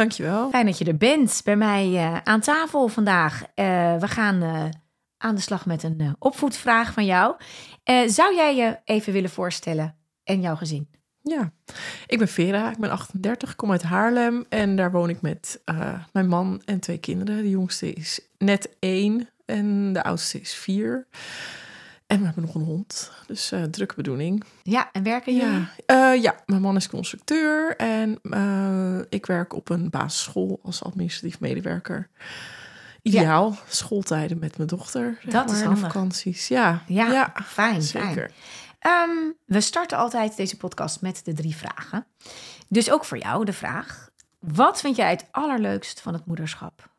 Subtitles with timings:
[0.00, 0.50] Dankjewel.
[0.50, 3.42] Fijn dat je er bent bij mij eh, aan tafel vandaag.
[3.54, 4.64] Eh, we gaan eh,
[5.18, 7.34] aan de slag met een opvoedvraag van jou.
[8.06, 10.88] zou jij je even willen voorstellen en jouw gezin?
[11.22, 11.52] Ja,
[12.06, 15.62] ik ben Vera, ik ben 38, kom uit Haarlem en daar woon ik met
[16.12, 17.36] mijn man en twee kinderen.
[17.36, 21.06] De jongste is net één en de oudste is vier.
[22.10, 24.44] En we hebben nog een hond, dus uh, drukke bedoeling.
[24.62, 25.66] Ja, en werken jullie?
[25.86, 30.84] Ja, uh, ja mijn man is constructeur en uh, ik werk op een basisschool als
[30.84, 32.08] administratief medewerker.
[33.02, 35.18] Ideaal, schooltijden met mijn dochter.
[35.24, 35.80] Dat maar, is handig.
[35.80, 36.82] vakanties, ja.
[36.86, 38.30] Ja, ja fijn, zeker.
[38.78, 39.10] Fijn.
[39.10, 42.06] Um, we starten altijd deze podcast met de drie vragen.
[42.68, 46.89] Dus ook voor jou de vraag: wat vind jij het allerleukst van het moederschap?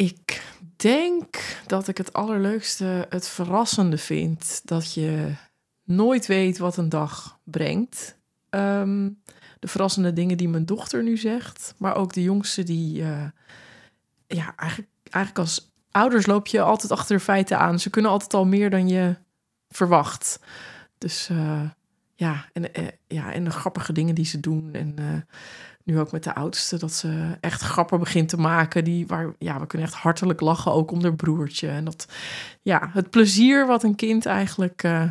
[0.00, 0.42] Ik
[0.76, 4.60] denk dat ik het allerleukste het verrassende vind.
[4.64, 5.32] Dat je
[5.84, 8.16] nooit weet wat een dag brengt.
[8.50, 9.22] Um,
[9.58, 11.74] de verrassende dingen die mijn dochter nu zegt.
[11.78, 13.00] Maar ook de jongste die...
[13.00, 13.24] Uh,
[14.26, 17.80] ja, eigenlijk, eigenlijk als ouders loop je altijd achter de feiten aan.
[17.80, 19.16] Ze kunnen altijd al meer dan je
[19.68, 20.40] verwacht.
[20.98, 21.70] Dus uh,
[22.14, 24.74] ja, en, uh, ja, en de grappige dingen die ze doen.
[24.74, 25.26] En
[25.84, 28.84] nu ook met de oudste, dat ze echt grappen begint te maken.
[28.84, 31.68] Die, waar, ja, we kunnen echt hartelijk lachen, ook om haar broertje.
[31.68, 32.06] En dat,
[32.62, 35.02] ja, het plezier wat een kind eigenlijk uh,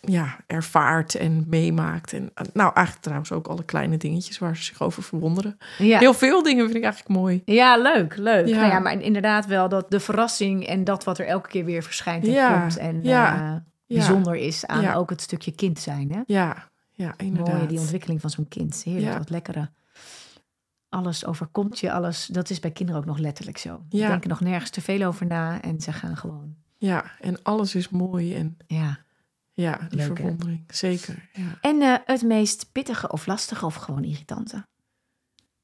[0.00, 2.12] ja, ervaart en meemaakt.
[2.12, 5.58] En nou, eigenlijk trouwens ook alle kleine dingetjes waar ze zich over verwonderen.
[5.78, 5.98] Ja.
[5.98, 7.42] Heel veel dingen vind ik eigenlijk mooi.
[7.44, 8.46] Ja, leuk, leuk.
[8.46, 8.56] Ja.
[8.56, 11.82] Nou ja, maar inderdaad wel dat de verrassing en dat wat er elke keer weer
[11.82, 12.60] verschijnt en ja.
[12.60, 12.76] komt.
[12.76, 13.52] En ja.
[13.52, 16.12] Uh, bijzonder is aan ook het stukje kind zijn.
[16.12, 16.20] Hè?
[16.26, 17.54] Ja, ja, inderdaad.
[17.54, 18.82] Mooi, die ontwikkeling van zo'n kind.
[18.82, 19.18] Heerlijk, ja.
[19.18, 19.70] wat lekkere.
[20.88, 22.26] Alles overkomt je, alles.
[22.26, 23.84] Dat is bij kinderen ook nog letterlijk zo.
[23.88, 24.00] Ja.
[24.00, 26.54] Ze denken nog nergens te veel over na en ze gaan gewoon.
[26.78, 28.98] Ja, en alles is mooi en ja,
[29.52, 30.64] ja die Leuk, verwondering.
[30.66, 31.58] Zeker, ja.
[31.60, 34.64] En uh, het meest pittige of lastige of gewoon irritante?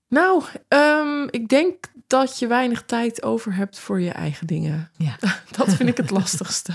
[0.09, 4.91] Nou, um, ik denk dat je weinig tijd over hebt voor je eigen dingen.
[4.97, 5.17] Ja.
[5.57, 6.73] dat vind ik het lastigste.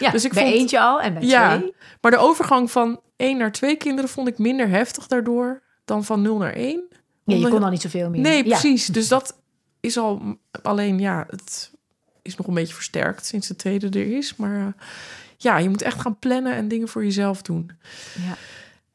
[0.00, 1.74] Ja, dus ik bij vond, eentje al en bij ja, twee.
[2.00, 6.22] Maar de overgang van één naar twee kinderen vond ik minder heftig daardoor dan van
[6.22, 6.82] nul naar één.
[7.24, 8.20] Ja, je kon al niet zoveel meer.
[8.20, 8.48] Nee, ja.
[8.48, 8.86] precies.
[8.86, 9.36] Dus dat
[9.80, 11.70] is al alleen, ja, het
[12.22, 14.36] is nog een beetje versterkt sinds de tweede er is.
[14.36, 14.66] Maar uh,
[15.36, 17.70] ja, je moet echt gaan plannen en dingen voor jezelf doen.
[18.26, 18.36] Ja.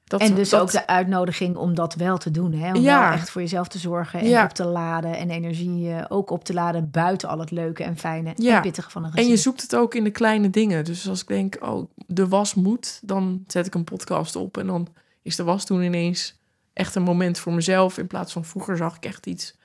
[0.08, 2.54] Dat, en dus dat, ook de uitnodiging om dat wel te doen.
[2.54, 2.74] Hè?
[2.74, 3.00] Om Ja.
[3.10, 4.44] wel echt voor jezelf te zorgen en Ja.
[4.44, 5.18] op te laden.
[5.18, 8.56] En energie uh, ook op te laden buiten al het leuke en fijne Ja.
[8.56, 9.24] en pittige van een gezin.
[9.26, 10.86] En je zoekt het ook in de kleine dingen.
[10.86, 14.58] Dus als ik denk, oh, de was moet, dan zet ik een podcast op.
[14.58, 14.88] En dan
[15.22, 16.40] is de was toen ineens
[16.74, 17.98] echt een moment voor mezelf.
[17.98, 19.56] In plaats van vroeger zag ik echt iets,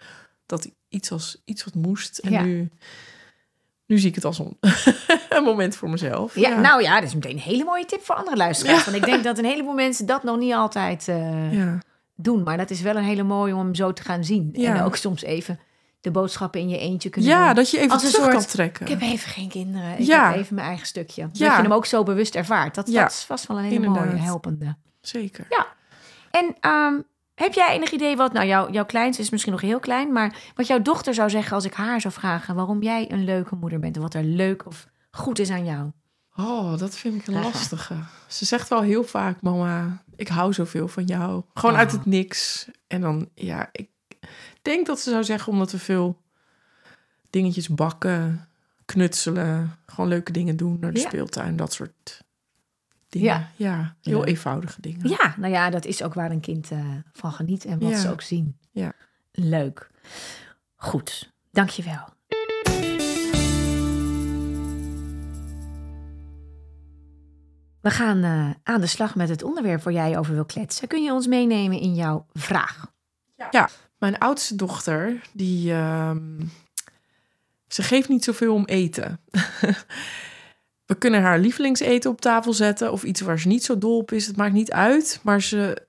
[0.47, 2.19] dat iets als iets wat moest.
[2.19, 2.43] En Ja.
[2.43, 2.71] nu,
[3.91, 4.56] nu zie ik het als een,
[5.37, 6.34] een moment voor mezelf.
[6.34, 8.84] Ja, nou ja, dat is meteen een hele mooie tip voor andere luisteraars.
[8.84, 11.78] Want ik denk dat een heleboel mensen dat nog niet altijd uh, ja.
[12.17, 12.43] doen.
[12.43, 14.49] Maar dat is wel een hele mooie om hem zo te gaan zien.
[14.53, 14.75] Ja.
[14.75, 15.59] En ook soms even
[16.01, 17.55] de boodschappen in je eentje kunnen ja, doen.
[17.55, 18.83] dat je even Als een terug soort- kan trekken.
[18.87, 19.99] Ik heb even geen kinderen.
[19.99, 20.31] Ik Ja.
[20.31, 21.22] heb even mijn eigen stukje.
[21.22, 21.57] Dat Ja.
[21.57, 22.75] je hem ook zo bewust ervaart.
[22.75, 23.03] Dat, Ja.
[23.03, 24.05] dat is vast wel een hele Inderdaad.
[24.05, 24.77] mooie, helpende.
[25.01, 25.47] Zeker.
[26.31, 26.95] En ehm,
[27.45, 28.33] heb jij enig idee wat...
[28.33, 30.12] Nou, jouw, jouw kleinste is misschien nog heel klein...
[30.12, 32.55] maar wat jouw dochter zou zeggen als ik haar zou vragen...
[32.55, 33.97] waarom jij een leuke moeder bent...
[33.97, 35.91] en wat er leuk of goed is aan jou.
[36.37, 37.95] Oh, dat vind ik een lastige.
[38.27, 41.43] Ze zegt wel heel vaak, mama, ik hou zoveel van jou.
[41.55, 42.69] Gewoon uit het niks.
[42.87, 43.89] En dan, ja, ik
[44.62, 46.22] denk dat ze zou zeggen omdat we veel
[47.31, 48.49] dingetjes bakken,
[48.84, 51.07] knutselen, gewoon leuke dingen doen naar de Ja.
[51.07, 52.25] speeltuin, dat soort
[53.10, 53.28] dingen.
[53.28, 53.50] Ja.
[53.56, 55.09] Ja, heel eenvoudige dingen.
[55.09, 57.65] Ja, nou ja, dat is ook waar een kind eh, van geniet...
[57.65, 57.98] en wat Ja.
[57.98, 58.57] ze ook zien.
[58.71, 58.92] Ja.
[59.33, 59.91] Leuk.
[60.77, 62.09] Goed, dankjewel.
[67.80, 70.89] We gaan eh, aan de slag met het onderwerp waar jij over wil kletsen.
[70.89, 72.86] Kun je ons meenemen in jouw vraag?
[73.51, 73.68] Ja,
[73.98, 75.72] mijn oudste dochter, die.
[75.72, 76.41] ehm,
[77.68, 79.21] ze geeft niet zoveel om eten.
[80.91, 84.13] We kunnen haar lievelingseten op tafel zetten of iets waar ze niet zo dol op
[84.13, 84.27] is.
[84.27, 85.87] Het maakt niet uit, maar ze,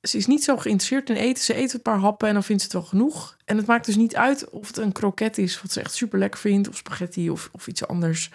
[0.00, 1.44] ze is niet zo geïnteresseerd in eten.
[1.44, 3.36] Ze eet een paar happen en dan vindt ze het wel genoeg.
[3.44, 6.18] En het maakt dus niet uit of het een kroket is, wat ze echt super
[6.18, 8.30] lekker vindt, of spaghetti of, of iets anders.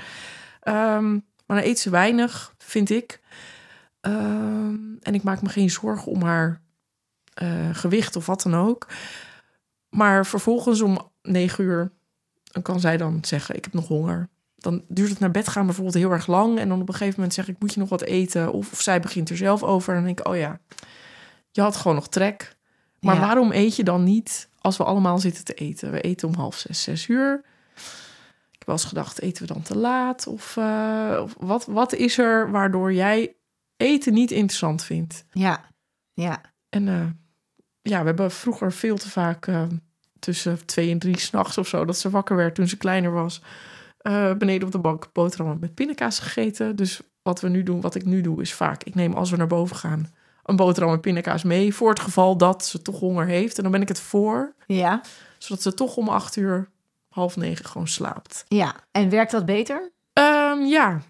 [0.61, 1.11] Ehm,
[1.45, 3.21] maar dan eet ze weinig, vind ik.
[4.01, 6.61] Ehm, en ik maak me geen zorgen om haar
[7.33, 8.87] eh, gewicht of wat dan ook.
[9.89, 11.91] Maar vervolgens om negen uur
[12.61, 14.29] kan zij dan zeggen, ik heb nog honger.
[14.65, 16.59] Dan duurt het naar bed gaan bijvoorbeeld heel erg lang.
[16.59, 18.51] En dan op een gegeven moment zeg ik, moet je nog wat eten?
[18.51, 19.89] Of, of zij begint er zelf over.
[19.89, 20.59] En dan denk ik, oh ja,
[21.51, 22.55] je had gewoon nog trek.
[22.99, 23.21] Maar Ja.
[23.21, 25.91] waarom eet je dan niet als we allemaal zitten te eten?
[25.91, 27.43] We eten om half zes, zes uur.
[28.51, 30.27] Ik heb wel eens gedacht, eten we dan te laat?
[30.27, 33.35] Of, eh, of wat, wat is er waardoor jij
[33.77, 35.25] eten niet interessant vindt?
[35.31, 35.65] Ja,
[36.13, 36.41] ja.
[36.69, 37.05] En eh,
[37.81, 39.63] ja, we hebben vroeger veel te vaak eh,
[40.19, 41.85] tussen twee en drie s'nachts of zo...
[41.85, 43.41] dat ze wakker werd toen ze kleiner was...
[44.05, 46.75] eh, beneden op de bank boterhammen met pindakaas gegeten.
[46.75, 48.83] Dus wat we nu doen, wat ik nu doe, is vaak...
[48.83, 50.13] ik neem als we naar boven gaan
[50.43, 51.73] een boterham met pindakaas mee...
[51.75, 53.57] voor het geval dat ze toch honger heeft.
[53.57, 55.01] En dan ben ik het voor, Ja,
[55.37, 56.69] zodat ze toch om acht uur,
[57.09, 58.45] half negen gewoon slaapt.
[58.47, 58.75] ja.
[58.91, 59.91] En werkt dat beter?
[60.13, 61.01] Ehm, ja.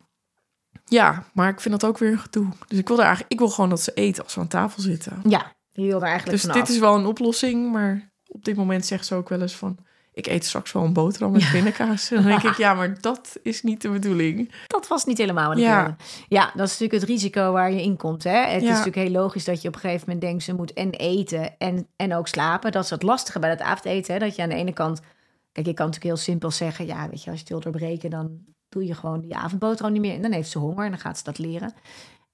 [0.85, 2.47] Ja, maar ik vind dat ook weer een gedoe.
[2.67, 4.81] Dus ik wil, er eigenlijk, ik wil gewoon dat ze eten als we aan tafel
[4.81, 5.21] zitten.
[5.27, 6.57] Ja, je wil er eigenlijk Dus vanaf.
[6.57, 9.77] dit is wel een oplossing, maar op dit moment zegt ze ook wel eens van...
[10.15, 12.11] ik eet straks wel een boterham met pindakaas.
[12.11, 14.51] En dan denk ik, ja, maar dat is niet de bedoeling.
[14.67, 15.81] Dat was niet helemaal wat ik Ja.
[15.83, 15.95] wilde.
[16.27, 18.23] Ja, dat is natuurlijk het risico waar je in komt.
[18.23, 18.37] Hè?
[18.37, 20.43] Het is natuurlijk heel logisch dat je op een gegeven moment denkt...
[20.43, 22.71] ze moet en eten en, en ook slapen.
[22.71, 24.13] Dat is het lastige bij het avondeten.
[24.13, 24.19] Hè?
[24.19, 24.99] Dat je aan de ene kant...
[25.51, 26.85] Kijk, je kan natuurlijk heel simpel zeggen...
[26.85, 28.09] ja, weet je, als je het wil doorbreken...
[28.09, 28.39] dan
[28.69, 30.15] doe je gewoon die avondboterham niet meer.
[30.15, 31.73] En dan heeft ze honger en dan gaat ze dat leren.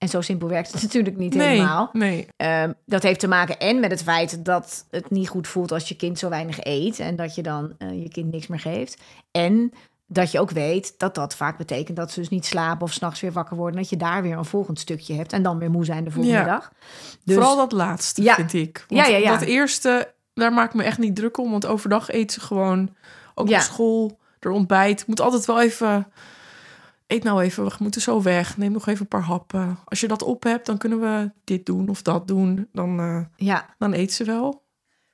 [0.02, 1.90] En zo simpel werkt het natuurlijk niet Nee, helemaal.
[1.94, 2.28] nee.
[2.38, 5.88] Ehm, dat heeft te maken en met het feit dat het niet goed voelt als
[5.90, 9.02] je kind zo weinig eet en dat je dan eh, je kind niks meer geeft.
[9.32, 9.72] En
[10.08, 13.20] dat je ook weet dat dat vaak betekent dat ze dus niet slapen of s'nachts
[13.22, 13.80] weer wakker worden.
[13.80, 16.38] Dat je daar weer een volgend stukje hebt en dan weer moe zijn de volgende
[16.38, 16.46] Ja.
[16.46, 16.72] dag.
[17.24, 18.36] Dus, Vooral dat laatste, Ja.
[18.36, 18.86] vind ik.
[18.88, 19.32] Want Ja, ja, ja.
[19.32, 21.52] dat eerste, daar maak ik me echt niet druk om.
[21.52, 22.96] Want overdag eet ze gewoon,
[23.36, 25.08] ook op school, er ontbijt.
[25.08, 26.08] Moet altijd wel even...
[27.12, 28.58] Eet nou even, we moeten zo weg.
[28.58, 29.80] Neem nog even een paar happen.
[29.86, 32.68] Als je dat op hebt, dan kunnen we dit doen of dat doen.
[32.72, 34.64] Dan, eh, ja, dan eet ze wel.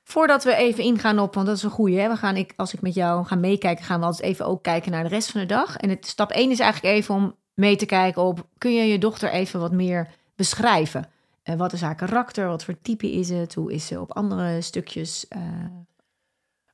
[0.04, 1.98] voordat we even ingaan op, want dat is een goeie.
[1.98, 2.08] Hè?
[2.08, 4.90] We gaan, ik, als ik met jou ga meekijken, gaan we altijd even ook kijken
[4.92, 5.76] naar de rest van de dag.
[5.76, 8.98] En het, stap 1 is eigenlijk even om mee te kijken op, kun je je
[8.98, 11.08] dochter even wat meer beschrijven?
[11.42, 12.46] Eh, wat is haar karakter?
[12.48, 13.54] Wat voor type is het?
[13.54, 15.28] Hoe is ze op andere stukjes?
[15.28, 15.40] eh,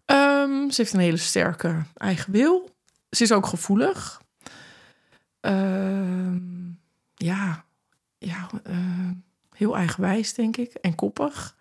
[0.04, 2.70] Ehm, ze heeft een hele sterke eigen wil.
[3.10, 4.22] Ze is ook gevoelig.
[5.44, 6.38] Ehm,
[7.14, 7.64] ja,
[8.18, 9.10] ja eh,
[9.54, 10.74] heel eigenwijs, denk ik.
[10.74, 11.56] En koppig.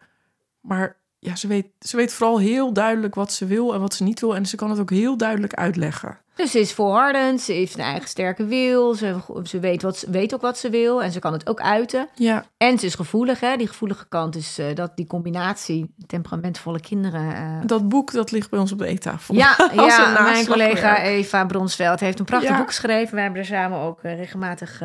[0.62, 4.04] Maar ja, ze weet, ze weet vooral heel duidelijk wat ze wil en wat ze
[4.04, 4.36] niet wil.
[4.36, 6.18] En ze kan het ook heel duidelijk uitleggen.
[6.36, 10.34] Dus ze is volhardend, ze heeft een eigen sterke wil, ze, ze weet, wat, weet
[10.34, 12.08] ook wat ze wil en ze kan het ook uiten.
[12.16, 13.56] Ja, En ze is gevoelig, hè?
[13.58, 17.36] die gevoelige kant is eh, dat die combinatie temperamentvolle kinderen.
[17.36, 19.36] eh, dat boek dat ligt bij ons op de eettafel.
[19.36, 22.58] ja, ja mijn collega Eva Bronsveld heeft een prachtig Ja.
[22.58, 23.16] boek geschreven.
[23.16, 24.82] We hebben er samen ook eh, regelmatig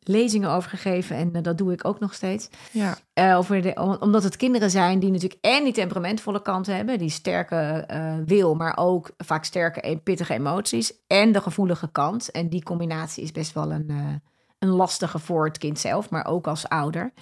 [0.00, 2.48] lezingen over gegeven en dat doe ik ook nog steeds.
[2.70, 6.66] Ja, Eh, over de, om- omdat het kinderen zijn die natuurlijk en die temperamentvolle kant
[6.66, 11.88] hebben, die sterke eh, wil, maar ook vaak sterke en pittige emoties, en de gevoelige
[11.92, 12.30] kant.
[12.30, 14.14] En die combinatie is best wel een, eh,
[14.58, 17.12] een lastige voor het kind zelf, maar ook als ouder.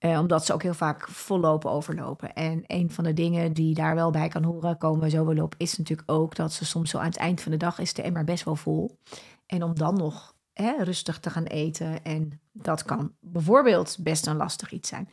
[0.00, 2.32] Omdat ze ook heel vaak vollopen overlopen.
[2.34, 5.44] En een van de dingen die daar wel bij kan horen, komen we zo wel
[5.44, 7.92] op, is natuurlijk ook dat ze soms zo aan het eind van de dag is
[7.92, 8.98] de emmer best wel vol.
[9.46, 12.04] En om dan nog rustig te gaan eten.
[12.04, 15.08] En dat kan bijvoorbeeld best een lastig iets zijn.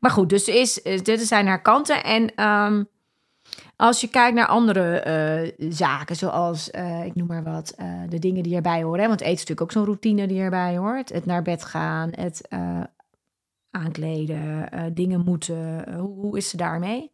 [0.00, 2.04] Maar goed, dus is, eh, dit zijn haar kanten.
[2.04, 2.84] En ehm,
[3.76, 7.74] als je kijkt naar andere eh, zaken, zoals, eh, ik noem maar wat,
[8.08, 9.00] de dingen die erbij horen.
[9.00, 9.08] Hè?
[9.08, 11.08] Want eten is natuurlijk ook zo'n routine die erbij hoort.
[11.08, 12.48] Het naar bed gaan, het
[13.70, 15.94] aankleden, dingen moeten.
[15.98, 17.10] Hoe, hoe is ze daarmee?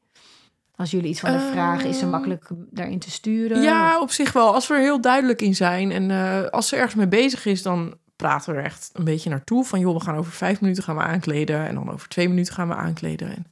[0.78, 3.62] Als jullie iets van de vragen, is ze Ehm, makkelijk daarin te sturen?
[3.62, 4.54] Ja, op zich wel.
[4.54, 7.62] Als we er heel duidelijk in zijn en eh, als ze ergens mee bezig is,
[7.62, 9.64] dan praten we er echt een beetje naartoe.
[9.64, 12.54] Van joh, we gaan over vijf minuten gaan we aankleden en dan over twee minuten
[12.54, 13.28] gaan we aankleden.
[13.36, 13.46] En,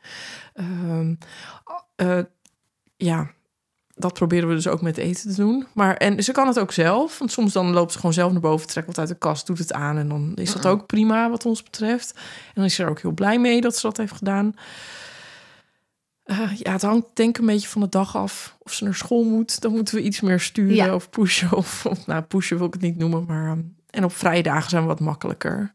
[0.54, 1.14] ehm,
[1.96, 2.24] eh,
[2.96, 3.30] ja,
[3.94, 5.66] dat proberen we dus ook met eten te doen.
[5.74, 8.40] Maar en ze kan het ook zelf, want soms dan loopt ze gewoon zelf naar
[8.40, 11.30] boven, trekt wat uit de kast, doet het aan en dan is dat ook prima
[11.30, 12.12] wat ons betreft.
[12.14, 14.54] En dan is ze er ook heel blij mee dat ze dat heeft gedaan.
[16.26, 18.56] Eh, ja, het hangt denk ik een beetje van de dag af.
[18.58, 20.94] Of ze naar school moet, dan moeten we iets meer sturen Ja.
[20.94, 21.52] of pushen.
[21.52, 23.46] Of, of, nou, pushen wil ik het niet noemen, maar...
[23.50, 25.74] ehm, en op vrije dagen zijn we wat makkelijker.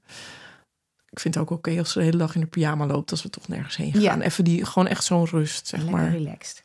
[1.10, 3.12] Ik vind het ook oké als ze de hele dag in de pyjama loopt...
[3.12, 4.02] als we toch nergens heen gaan.
[4.02, 4.20] Ja.
[4.22, 6.12] Even die, gewoon echt zo'n rust, zeg Lekker maar.
[6.12, 6.64] relaxed.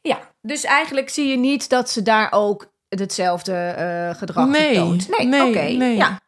[0.00, 5.08] Ja, dus eigenlijk zie je niet dat ze daar ook hetzelfde eh, gedrag Nee, vertoont.
[5.18, 5.76] Nee, nee, oké.
[5.76, 5.96] nee.
[5.96, 6.20] Ja.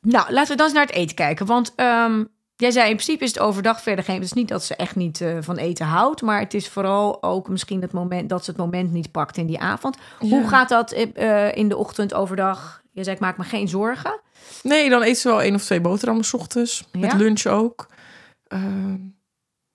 [0.00, 1.46] Nou, laten we dan eens naar het eten kijken.
[1.46, 2.24] Want ehm,
[2.60, 4.14] jij zei in principe is het overdag verder geen...
[4.14, 6.22] Het is niet dat ze echt niet eh, van eten houdt...
[6.22, 9.46] maar het is vooral ook misschien het moment dat ze het moment niet pakt in
[9.46, 9.96] die avond.
[10.18, 12.82] Hoe gaat dat eh, in de ochtend, overdag?
[12.92, 14.20] Je zei, ik maak me geen zorgen.
[14.62, 16.84] Nee, dan eet ze wel één of twee boterhammen 's ochtends.
[16.92, 17.86] Met lunch ook.
[18.46, 18.96] Ehm,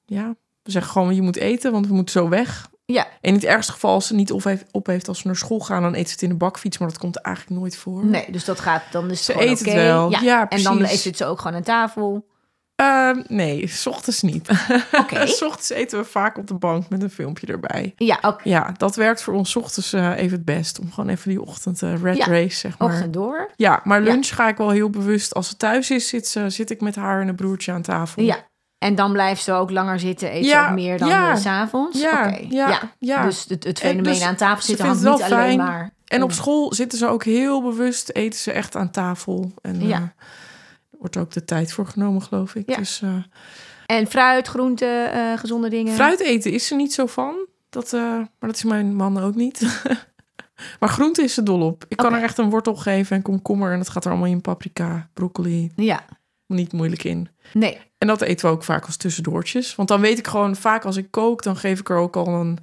[0.06, 2.70] ja, we zeggen gewoon, je moet eten, want we moeten zo weg.
[2.86, 5.28] Ja, En in het ergste geval, als ze niet op heeft, op heeft als ze
[5.28, 6.78] naar school gaan, dan eet ze het in de bakfiets.
[6.78, 8.06] Maar dat komt eigenlijk nooit voor.
[8.06, 10.10] nee, dus dat gaat, dan is het Ze eet het wel.
[10.10, 12.26] Ja, en dan zit ze ook gewoon aan tafel.
[12.76, 14.50] Ehm, nee, s ochtends niet.
[15.02, 15.26] Oké.
[15.38, 17.94] S ochtends eten we vaak op de bank met een filmpje erbij.
[17.98, 18.50] Ja, oké.
[18.50, 20.80] Ja, dat werkt voor ons 's ochtends eh, even het best.
[20.80, 22.88] Om gewoon even die ochtend eh, red Ja, race, zeg maar.
[22.92, 23.52] Ochtend door.
[23.56, 24.12] Ja, maar Ja.
[24.12, 25.34] lunch ga ik wel heel bewust.
[25.34, 28.24] Als ze thuis is, zit, ze, zit ik met haar en een broertje aan tafel.
[28.24, 28.38] Ja.
[28.78, 31.36] En dan blijft ze ook langer zitten, eet Ja, ze ook meer dan ja.
[31.36, 32.02] s s'avonds?
[32.02, 33.24] Ja, Oké, ja, ja.
[33.26, 35.58] Dus het, het En fenomeen dus aan tafel zitten hangt niet alleen fijn.
[35.58, 35.94] maar...
[36.06, 39.52] En op school zitten ze ook heel bewust, eten ze echt aan tafel.
[39.62, 39.96] En Ja.
[39.98, 40.26] eh,
[41.06, 42.70] wordt ook de tijd voor genomen, geloof ik.
[42.70, 42.76] Ja.
[42.78, 43.10] Dus eh,
[43.86, 45.94] En fruit, groenten, eh, gezonde dingen.
[45.94, 47.48] fruit eten is ze niet zo van.
[47.70, 49.82] Dat, eh, maar dat is mijn man ook niet.
[50.80, 51.86] maar groente is ze dol op.
[51.88, 53.72] Ik kan haar echt een wortel geven en komkommer.
[53.72, 55.72] En dat gaat er allemaal in paprika, broccoli.
[55.76, 56.06] Ja,
[56.48, 57.30] Niet moeilijk in.
[57.54, 57.78] nee.
[57.98, 59.76] En dat eten we ook vaak als tussendoortjes.
[59.76, 62.28] Want dan weet ik gewoon, vaak als ik kook, dan geef ik er ook al
[62.28, 62.58] een...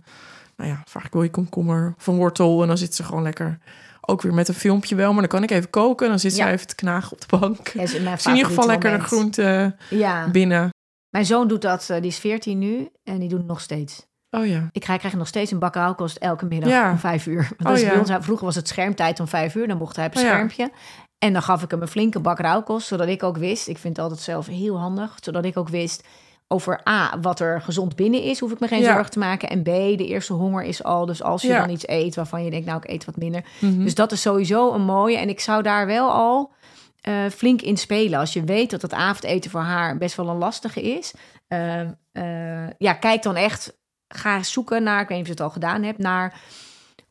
[0.56, 2.62] Nou ja, vaak wil je komkommer of een wortel.
[2.62, 3.58] En dan zit ze gewoon lekker...
[4.06, 6.04] Ook weer met een filmpje wel, maar dan kan ik even koken.
[6.04, 6.50] En dan zit Ja.
[6.50, 7.68] even te knagen op de bank.
[7.84, 10.70] Is in ieder geval lekker de groente Ja, binnen.
[11.08, 14.06] mijn zoon doet dat, eh, die is 14 nu en die doet het nog steeds.
[14.30, 14.68] Oh ja.
[14.72, 16.90] Ik krijg, krijg nog steeds een bak rauwkost elke middag Ja.
[16.90, 17.48] om vijf uur.
[17.58, 17.98] Want Oh ja.
[17.98, 20.30] ons, vroeger was het schermtijd om vijf uur, dan mocht hij op een Oh ja.
[20.32, 20.70] schermpje.
[21.18, 23.96] En dan gaf ik hem een flinke bak rauwkost, zodat ik ook wist, ik vind
[23.96, 26.06] het altijd zelf heel handig, zodat ik ook wist
[26.48, 28.92] over A, wat er gezond binnen is, hoef ik me geen Ja.
[28.92, 29.48] zorgen te maken.
[29.48, 31.58] En B, de eerste honger is al, dus als je Ja.
[31.60, 33.44] dan iets eet waarvan je denkt, nou ik eet wat minder.
[33.60, 33.82] Mhm.
[33.84, 35.16] Dus dat is sowieso een mooie.
[35.16, 36.52] En ik zou daar wel al
[37.00, 38.18] eh, flink in spelen.
[38.18, 41.12] Als je weet dat het avondeten voor haar best wel een lastige is.
[41.48, 41.80] Eh,
[42.12, 43.80] eh, ja, kijk dan echt.
[44.08, 46.40] Ga zoeken naar, ik weet niet of je het al gedaan hebt, naar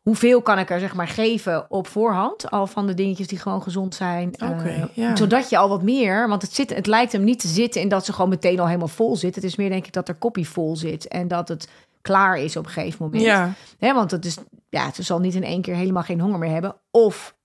[0.02, 2.52] hoeveel kan ik er zeg maar geven op voorhand.
[2.52, 4.34] Al van de dingetjes die gewoon gezond zijn.
[4.36, 5.16] Eh, ja.
[5.16, 7.90] Zodat je al wat meer, want het, zit, het lijkt hem niet te zitten in
[7.90, 9.36] dat ze gewoon meteen al helemaal vol zit.
[9.36, 11.68] Het is meer denk ik dat er koppie vol zit en dat het
[12.02, 13.24] klaar is op een gegeven moment.
[13.24, 14.38] Ja, Hè, want het is,
[14.70, 16.76] ja, ze zal niet in één keer helemaal geen honger meer hebben.
[16.92, 17.36] Of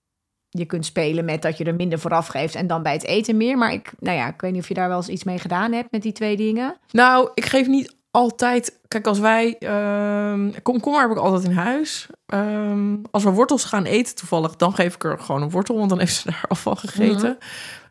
[0.48, 3.36] je kunt spelen met dat je er minder vooraf geeft en dan bij het eten
[3.36, 3.58] meer.
[3.58, 5.72] Maar ik, nou ja, ik weet niet of je daar wel eens iets mee gedaan
[5.72, 6.76] hebt met die twee dingen.
[6.90, 8.78] nou, ik geef niet altijd...
[8.88, 9.56] Kijk, als wij...
[9.58, 12.06] ehm komkommer heb ik altijd in huis.
[12.26, 15.76] Ehm, als we wortels gaan eten toevallig, dan geef ik er gewoon een wortel.
[15.76, 17.38] Want dan heeft ze daar al van gegeten.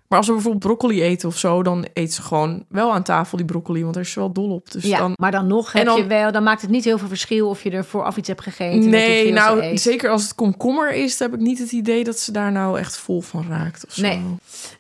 [0.08, 1.64] Maar als we bijvoorbeeld broccoli eten of zo...
[1.64, 3.82] dan eet ze gewoon wel aan tafel die broccoli.
[3.82, 4.72] Want daar is ze wel dol op.
[4.72, 5.14] Dus ja, dan...
[5.16, 7.64] maar dan nog heb dan- je wel, dan maakt het niet heel veel verschil of
[7.64, 8.90] je er vooraf iets hebt gegeten.
[8.90, 11.18] Nee, nou, zeker als het komkommer is...
[11.18, 13.94] dan heb ik niet het idee dat ze daar nou echt vol van raakt of
[13.94, 14.02] zo.
[14.02, 14.22] Nee.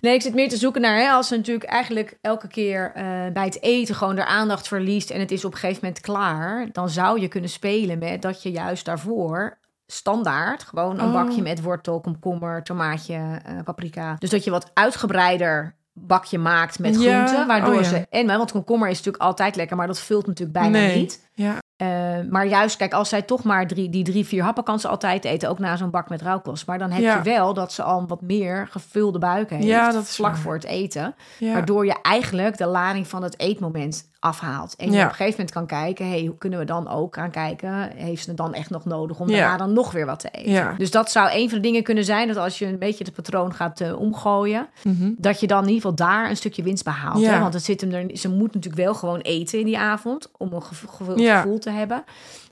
[0.01, 3.03] Nee, ik zit meer te zoeken naar hè, als ze natuurlijk eigenlijk elke keer eh,
[3.33, 6.67] bij het eten gewoon de aandacht verliest en het is op een gegeven moment klaar,
[6.71, 11.13] dan zou je kunnen spelen met dat je juist daarvoor standaard gewoon een Oh.
[11.13, 14.15] bakje met wortel, komkommer, tomaatje, eh, paprika.
[14.19, 17.87] Dus dat je wat uitgebreider bakje maakt met Ja, groenten, waardoor oh ja.
[17.87, 20.97] ze en want komkommer is natuurlijk altijd lekker, maar dat vult natuurlijk bijna Nee.
[20.97, 21.29] niet.
[21.33, 21.87] Ja, Eh,
[22.29, 25.25] maar juist, kijk, als zij toch maar drie, die drie, vier happen kan ze altijd
[25.25, 26.67] eten, ook na zo'n bak met rauwkost.
[26.67, 27.15] Maar dan heb Ja.
[27.15, 30.39] je wel dat ze al wat meer gevulde buik heeft, Ja, dat is vlak waar.
[30.39, 31.15] voor het eten.
[31.39, 31.53] ja.
[31.53, 34.75] Waardoor je eigenlijk de lading van het eetmoment afhaalt.
[34.75, 35.03] En je Ja.
[35.03, 37.91] op een gegeven moment kan kijken, hey, hoe kunnen we dan ook gaan kijken?
[37.95, 39.37] Heeft ze het dan echt nog nodig om Ja.
[39.39, 40.51] daarna dan nog weer wat te eten?
[40.51, 40.73] Ja.
[40.77, 43.13] Dus dat zou een van de dingen kunnen zijn, dat als je een beetje het
[43.13, 45.11] patroon gaat eh, omgooien, Mhm.
[45.17, 47.19] dat je dan in ieder geval daar een stukje winst behaalt.
[47.21, 47.33] Ja.
[47.33, 47.39] Hè?
[47.39, 50.53] Want het zit hem er, ze moet natuurlijk wel gewoon eten in die avond om
[50.53, 52.03] een gevo- gevoel te hebben.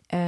[0.08, 0.20] Eh,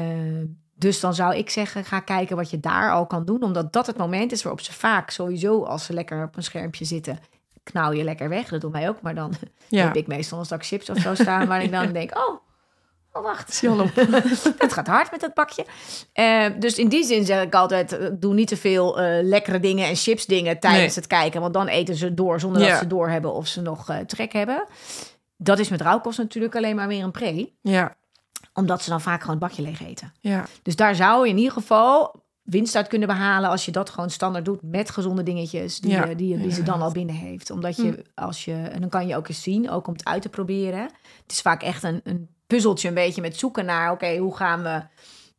[0.77, 3.43] dus dan zou ik zeggen, ga kijken wat je daar al kan doen.
[3.43, 6.85] Omdat dat het moment is waarop ze vaak sowieso, als ze lekker op een schermpje
[6.85, 7.19] zitten,
[7.71, 8.47] knauw je lekker weg.
[8.49, 9.01] Dat doet mij ook.
[9.01, 9.33] Maar dan
[9.67, 9.85] ja.
[9.85, 12.39] heb ik meestal een zak chips of zo staan waar ik dan denk, oh,
[13.13, 13.61] oh wacht.
[14.57, 15.65] Het gaat hard met dat bakje.
[16.13, 19.59] Eh, dus in die zin zeg ik altijd: eh, doe niet te veel eh, lekkere
[19.59, 20.95] dingen en chips dingen tijdens Nee.
[20.95, 21.41] het kijken.
[21.41, 22.69] Want dan eten ze door zonder Ja.
[22.69, 24.65] dat ze doorhebben of ze nog trek hebben.
[25.37, 27.53] Dat is met rauwkost natuurlijk alleen maar weer een pre.
[27.61, 27.95] Ja,
[28.53, 30.13] Omdat ze dan vaak gewoon het bakje leeg eten.
[30.19, 30.45] ja.
[30.63, 34.09] Dus daar zou je in ieder geval winst uit kunnen behalen als je dat gewoon
[34.09, 37.49] standaard doet met gezonde dingetjes die, Ja, je- die, die ze dan al binnen heeft.
[37.49, 40.21] Omdat je, als je, en dan kan je ook eens zien, ook om het uit
[40.21, 40.81] te proberen.
[41.23, 44.63] Het is vaak echt een, een puzzeltje een beetje met zoeken naar, oké, hoe gaan
[44.63, 44.81] we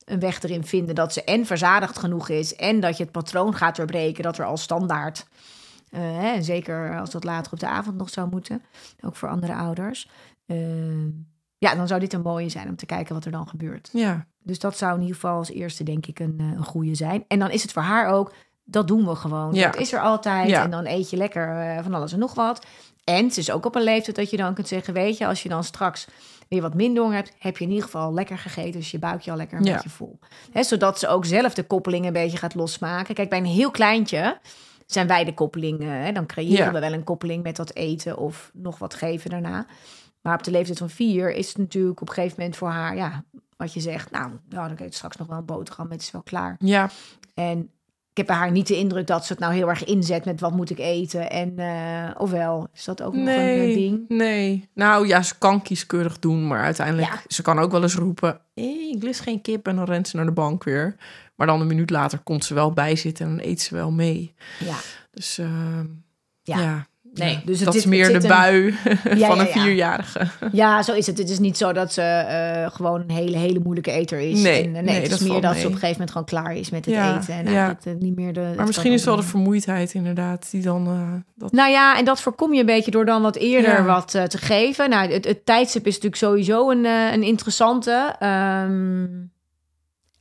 [0.04, 3.54] een weg erin vinden dat ze en verzadigd genoeg is en dat je het patroon
[3.54, 5.26] gaat doorbreken dat er al standaard,
[5.90, 8.62] eh, hè, en zeker als dat later op de avond nog zou moeten,
[9.00, 10.10] ook voor andere ouders.
[10.46, 10.56] eh,
[11.58, 13.88] ja, dan zou dit een mooie zijn om te kijken wat er dan gebeurt.
[13.92, 16.94] Ja, Dus dat zou in ieder geval als eerste, denk ik, een, eh, een goede
[16.94, 17.24] zijn.
[17.28, 18.32] En dan is het voor haar ook,
[18.64, 19.54] dat doen we gewoon.
[19.54, 19.70] Ja.
[19.70, 20.48] Dat is er altijd.
[20.48, 20.62] Ja.
[20.62, 22.66] En dan eet je lekker eh, van alles en nog wat.
[23.04, 25.42] En het is ook op een leeftijd dat je dan kunt zeggen, weet je, als
[25.42, 26.06] je dan straks
[26.48, 28.72] weer wat minder honger hebt, heb je in ieder geval lekker gegeten.
[28.80, 29.72] Dus je buikje al lekker een Ja.
[29.74, 30.18] beetje vol.
[30.52, 33.14] Hè, zodat ze ook zelf de koppeling een beetje gaat losmaken.
[33.14, 34.40] Kijk, bij een heel kleintje
[34.86, 35.82] zijn wij de koppeling.
[35.82, 36.72] hè, dan creëren Ja.
[36.72, 39.66] we wel een koppeling met dat eten of nog wat geven daarna.
[40.22, 42.96] Maar op de leeftijd van vier is het natuurlijk op een gegeven moment voor haar,
[42.96, 43.24] ja,
[43.56, 46.22] wat je zegt, nou, nou dan eet straks nog wel een boterham, het is wel
[46.22, 46.56] klaar.
[46.58, 46.90] Ja,
[47.34, 47.70] En
[48.10, 50.40] ik heb bij haar niet de indruk dat ze het nou heel erg inzet met
[50.40, 51.30] wat moet ik eten.
[51.30, 54.04] En, eh, ofwel, is dat ook nog een eh, nee, ding?
[54.08, 54.68] nee.
[54.74, 57.08] Nou ja, ze kan kieskeurig doen, maar uiteindelijk...
[57.08, 57.20] Ja.
[57.26, 60.16] Ze kan ook wel eens roepen, hey, ik lust geen kip en dan rent ze
[60.16, 60.96] naar de bank weer.
[61.34, 63.90] Maar dan een minuut later komt ze wel bij zitten en dan eet ze wel
[63.90, 64.34] mee.
[64.58, 64.76] Ja,
[65.10, 65.86] Dus ehm,
[66.42, 66.86] ja, Ja.
[67.18, 69.46] Nee, ja, dus het dat is meer het de een- bui van ja, een ja.
[69.46, 70.26] vierjarige.
[70.52, 71.18] ja, zo is het.
[71.18, 74.42] Het is niet zo dat ze eh, gewoon een hele, hele moeilijke eter is.
[74.42, 76.56] Nee, en, eh, nee, het is meer dat ze op een gegeven moment gewoon klaar
[76.56, 77.34] is met het eten.
[77.34, 77.50] En ja.
[77.50, 78.52] eigenlijk eh, niet meer de...
[78.56, 81.24] Maar misschien is het wel de vermoeidheid inderdaad die dan...
[81.34, 81.52] dat...
[81.52, 84.90] Nou ja, en dat voorkom je een beetje door dan wat eerder wat te geven.
[84.90, 88.14] Nou, het, het tijdstip is natuurlijk sowieso een, een interessante.
[88.18, 89.04] Ehm,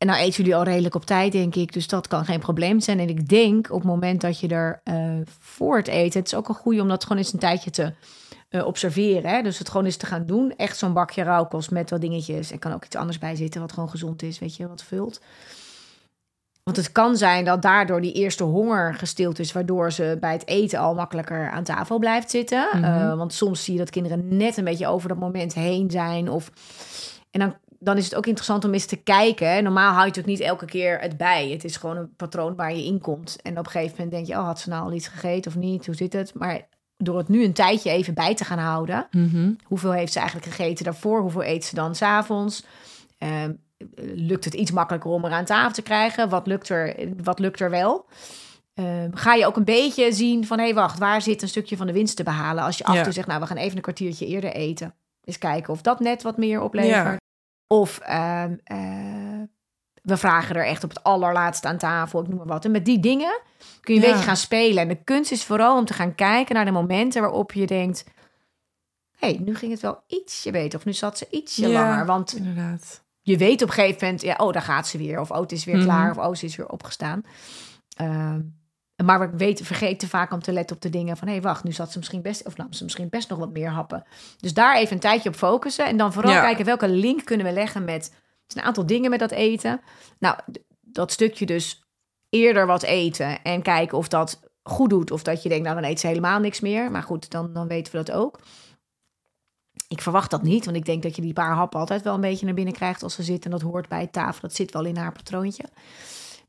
[0.05, 1.73] en nou eten jullie al redelijk op tijd, denk ik.
[1.73, 2.99] Dus dat kan geen probleem zijn.
[2.99, 6.19] En ik denk op het moment dat je er eh, voor het eten...
[6.19, 7.93] Het is ook een goede om dat gewoon eens een tijdje te
[8.49, 9.29] eh, observeren.
[9.29, 9.41] Hè?
[9.41, 10.53] Dus het gewoon eens te gaan doen.
[10.57, 12.51] Echt zo'n bakje rauwkost met wat dingetjes.
[12.51, 15.21] Er kan ook iets anders bij zitten wat gewoon gezond is, weet je, wat vult.
[16.63, 20.47] Want het kan zijn dat daardoor die eerste honger gestild is, waardoor ze bij het
[20.47, 22.67] eten al makkelijker aan tafel blijft zitten.
[22.73, 22.83] Mhm.
[22.83, 26.29] Eh, want soms zie je dat kinderen net een beetje over dat moment heen zijn.
[26.29, 26.51] Of...
[27.31, 29.63] En dan, dan is het ook interessant om eens te kijken.
[29.63, 31.49] Normaal hou je natuurlijk niet elke keer het bij.
[31.49, 33.41] Het is gewoon een patroon waar je in komt.
[33.41, 35.57] En op een gegeven moment denk je, oh, had ze nou al iets gegeten of
[35.57, 35.85] niet?
[35.85, 36.33] Hoe zit het?
[36.33, 39.51] Maar door het nu een tijdje even bij te gaan houden, Mhm.
[39.63, 41.21] Hoeveel heeft ze eigenlijk gegeten daarvoor?
[41.21, 42.65] Hoeveel eet ze dan s'avonds?
[43.17, 43.51] Ehm
[44.15, 46.29] lukt het iets makkelijker om er aan tafel te krijgen?
[46.29, 48.05] Wat lukt er, wat lukt er wel?
[48.73, 50.57] Ehm, ga je ook een beetje zien van...
[50.57, 52.63] hé, hey, wacht, waar zit een stukje van de winst te behalen?
[52.63, 53.03] Als je af en Ja.
[53.03, 54.93] toe zegt, nou, we gaan even een kwartiertje eerder eten.
[55.23, 56.91] Eens kijken of dat net wat meer oplevert.
[57.05, 57.17] Ja.
[57.67, 58.77] Of ehm, eh,
[60.01, 62.65] we vragen er echt op het allerlaatste aan tafel, ik noem maar wat.
[62.65, 63.39] En met die dingen
[63.81, 64.11] kun je een Ja.
[64.11, 64.81] beetje gaan spelen.
[64.81, 68.03] En de kunst is vooral om te gaan kijken naar de momenten waarop je denkt...
[69.17, 70.79] hé, hey, nu ging het wel ietsje beter.
[70.79, 71.81] Of nu zat ze ietsje Ja.
[71.89, 72.05] langer.
[72.05, 73.03] Want Inderdaad.
[73.21, 74.21] je weet op een gegeven moment...
[74.21, 75.19] Ja, oh, daar gaat ze weer.
[75.19, 75.83] Of oh, het is weer Mhm.
[75.85, 76.11] klaar.
[76.11, 77.21] Of oh, ze is weer opgestaan.
[77.95, 78.41] Ehm,
[79.03, 81.27] maar we weten, vergeten vaak om te letten op de dingen van...
[81.27, 82.45] hé, hey, wacht, nu zat ze misschien best...
[82.45, 84.03] of nam ze misschien best nog wat meer happen.
[84.39, 85.85] Dus daar even een tijdje op focussen.
[85.85, 86.41] En dan vooral Ja.
[86.41, 88.05] kijken welke link kunnen we leggen met...
[88.47, 89.81] Zijn een aantal dingen met dat eten.
[90.19, 90.37] Nou,
[90.81, 91.83] dat stukje dus
[92.29, 93.43] eerder wat eten...
[93.43, 95.11] en kijken of dat goed doet.
[95.11, 96.91] Of dat je denkt, nou, dan eet ze helemaal niks meer.
[96.91, 98.39] Maar goed, dan, dan weten we dat ook.
[99.87, 102.21] Ik verwacht dat niet, want ik denk dat je die paar happen altijd wel een
[102.21, 103.45] beetje naar binnen krijgt als ze zit.
[103.45, 105.63] En dat hoort bij tafel, dat zit wel in haar patroontje.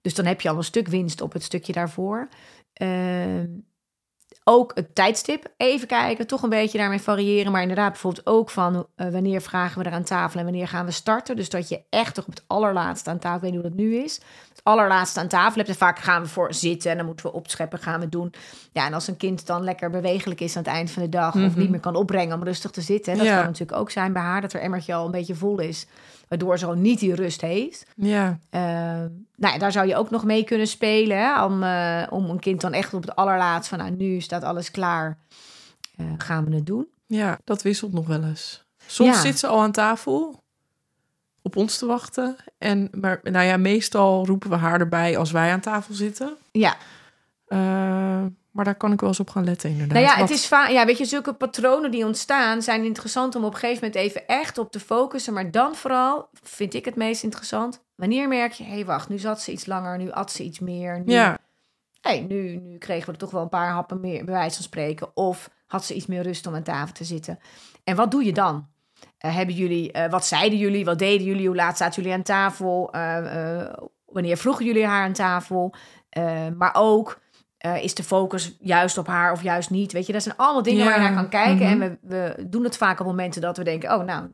[0.07, 2.29] Dus dan heb je al een stuk winst op het stukje daarvoor.
[2.73, 3.47] Ehm,
[4.45, 7.53] ook het tijdstip, even kijken, toch een beetje daarmee variëren.
[7.53, 10.85] Maar inderdaad bijvoorbeeld ook van eh, wanneer vragen we er aan tafel en wanneer gaan
[10.87, 11.37] we starten.
[11.37, 13.79] Dus dat je echt toch op het allerlaatste aan tafel, ik weet niet hoe dat
[13.79, 14.15] nu is,
[14.49, 15.69] het allerlaatste aan tafel hebt.
[15.69, 18.33] En vaak gaan we voor zitten en dan moeten we opscheppen, gaan we doen.
[18.73, 21.35] Ja, en als een kind dan lekker bewegelijk is aan het eind van de dag...
[21.35, 21.59] of Mhm.
[21.59, 23.13] niet meer kan opbrengen om rustig te zitten...
[23.13, 23.37] hè, dat Ja.
[23.37, 25.87] kan natuurlijk ook zijn bij haar, dat er emmertje al een beetje vol is...
[26.29, 27.87] waardoor ze gewoon niet die rust heeft.
[27.97, 31.19] Ja, Ehm, nou ja, daar zou je ook nog mee kunnen spelen.
[31.19, 31.45] Hè?
[31.45, 33.79] Om, eh, om een kind dan echt op het allerlaatst van...
[33.79, 35.19] nou, nu staat alles klaar,
[35.97, 36.87] Eh, gaan we het doen.
[37.07, 38.65] ja, dat wisselt nog wel eens.
[38.87, 39.21] Soms Ja.
[39.21, 40.43] zit ze al aan tafel
[41.43, 42.37] op ons te wachten.
[42.59, 46.37] En, maar nou ja, meestal roepen we haar erbij als wij aan tafel zitten.
[46.53, 46.77] Ja,
[47.47, 48.25] Eh,
[48.57, 50.03] maar daar kan ik wel eens op gaan letten, inderdaad.
[50.03, 52.63] nou ja, het is ja, weet je, zulke patronen die ontstaan...
[52.63, 55.33] zijn interessant om op een gegeven moment even echt op te focussen.
[55.33, 57.85] Maar dan vooral, vind ik het meest interessant...
[57.95, 60.59] wanneer merk je, hé, hey, wacht, nu zat ze iets langer, nu at ze iets
[60.59, 61.03] meer.
[61.05, 61.39] Nu, Ja,
[62.01, 64.65] hey, nu, nu kregen we er toch wel een paar happen meer, bij wijze van
[64.65, 65.17] spreken.
[65.17, 67.39] Of had ze iets meer rust om aan tafel te zitten.
[67.85, 68.69] En wat doe je dan?
[69.19, 70.85] Eh, hebben jullie, eh, wat zeiden jullie?
[70.85, 71.47] Wat deden jullie?
[71.47, 72.93] Hoe laat zaten jullie aan tafel?
[72.93, 73.73] Eh,
[74.07, 75.75] wanneer vroegen jullie haar aan tafel?
[76.57, 77.21] Maar ook,
[77.59, 79.93] eh, is de focus juist op haar of juist niet?
[79.93, 81.67] Weet je, dat zijn allemaal dingen Ja, waar je naar kan kijken.
[81.71, 81.83] mhm.
[81.83, 83.95] En we, we doen het vaak op momenten dat we denken...
[83.95, 84.27] oh, nou,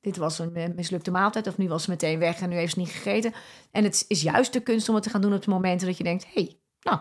[0.00, 1.46] dit was een eh, mislukte maaltijd...
[1.46, 3.32] of nu was ze meteen weg en nu heeft ze niet gegeten.
[3.70, 5.96] En het is juist de kunst om het te gaan doen op de momenten dat
[5.96, 6.26] je denkt...
[6.34, 7.00] hey, nou,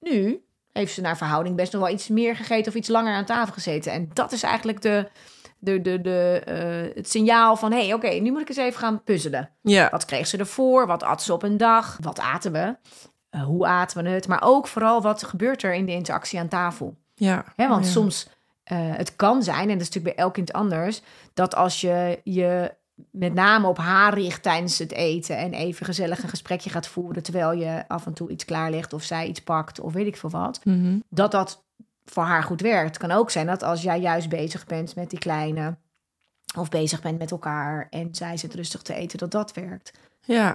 [0.00, 2.72] nu heeft ze naar verhouding best nog wel iets meer gegeten...
[2.72, 3.92] of iets langer aan tafel gezeten.
[3.92, 5.08] En dat is eigenlijk de,
[5.58, 7.72] de, de, de, eh, het signaal van...
[7.72, 9.50] hé, hey, oké, nu moet ik eens even gaan puzzelen.
[9.62, 10.86] ja, Wat kreeg ze ervoor?
[10.86, 11.98] Wat at ze op een dag?
[12.00, 12.76] Wat aten we?
[13.34, 14.28] Eh, hoe aten we het?
[14.28, 16.96] Maar ook vooral wat gebeurt er in de interactie aan tafel?
[17.14, 17.44] ja.
[17.56, 17.90] Hè, want ja.
[17.90, 18.28] soms,
[18.64, 21.02] eh, het kan zijn, en dat is natuurlijk bij elk kind anders,
[21.34, 22.74] dat als je je
[23.10, 27.22] met name op haar richt tijdens het eten en even gezellig een gesprekje gaat voeren
[27.22, 30.30] terwijl je af en toe iets klaarlegt of zij iets pakt of weet ik veel
[30.30, 30.98] wat, Mhm.
[31.08, 31.64] dat dat
[32.04, 32.88] voor haar goed werkt.
[32.88, 35.76] Het kan ook zijn dat als jij juist bezig bent met die kleine
[36.58, 39.92] of bezig bent met elkaar en zij zit rustig te eten, dat dat werkt.
[40.20, 40.54] Ja,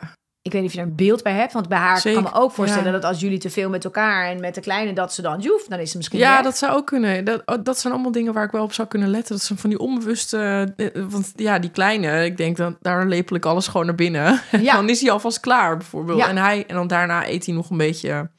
[0.50, 1.54] Ik weet niet of je er een beeld bij hebt.
[1.54, 2.92] Want bij haar Zeker, kan me ook voorstellen ja.
[2.92, 5.64] dat als jullie te veel met elkaar en met de kleine, dat ze dan joef,
[5.68, 6.44] dan is ze misschien Ja, weg.
[6.44, 7.26] dat zou ook kunnen.
[7.26, 9.36] Dat, oh, dat zijn allemaal dingen waar ik wel op zou kunnen letten.
[9.36, 10.74] Dat zijn van die onbewuste...
[10.78, 14.42] eh, Want ja, die kleine, ik denk dat daar lepel ik alles gewoon naar binnen.
[14.62, 14.74] Ja.
[14.76, 16.20] dan is hij alvast klaar, bijvoorbeeld.
[16.20, 16.28] Ja.
[16.28, 18.30] En, hij, en dan daarna eet hij nog een beetje...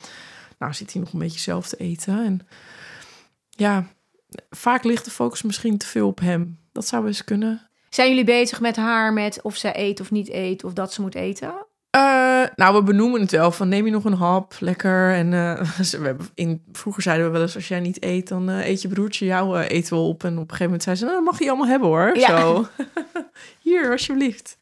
[0.58, 2.24] Nou, zit hij nog een beetje zelf te eten.
[2.24, 2.46] En
[3.50, 3.84] ja,
[4.50, 6.58] vaak ligt de focus misschien te veel op hem.
[6.72, 7.68] Dat zou eens kunnen.
[7.88, 11.00] Zijn jullie bezig met haar met of ze eet of niet eet of dat ze
[11.00, 11.52] moet eten?
[12.30, 15.12] Eh, nou, we benoemen het wel van neem je nog een hap, lekker.
[15.12, 15.60] En eh,
[16.00, 18.82] we hebben in, vroeger zeiden we wel eens, als jij niet eet, dan eh, eet
[18.82, 20.24] je broertje jouw eh, eten wel op.
[20.24, 22.16] En op een gegeven moment zei ze, nou, dat mag je allemaal hebben hoor.
[22.16, 22.38] Ja.
[22.38, 22.66] Zo.
[23.62, 24.56] Hier, alsjeblieft.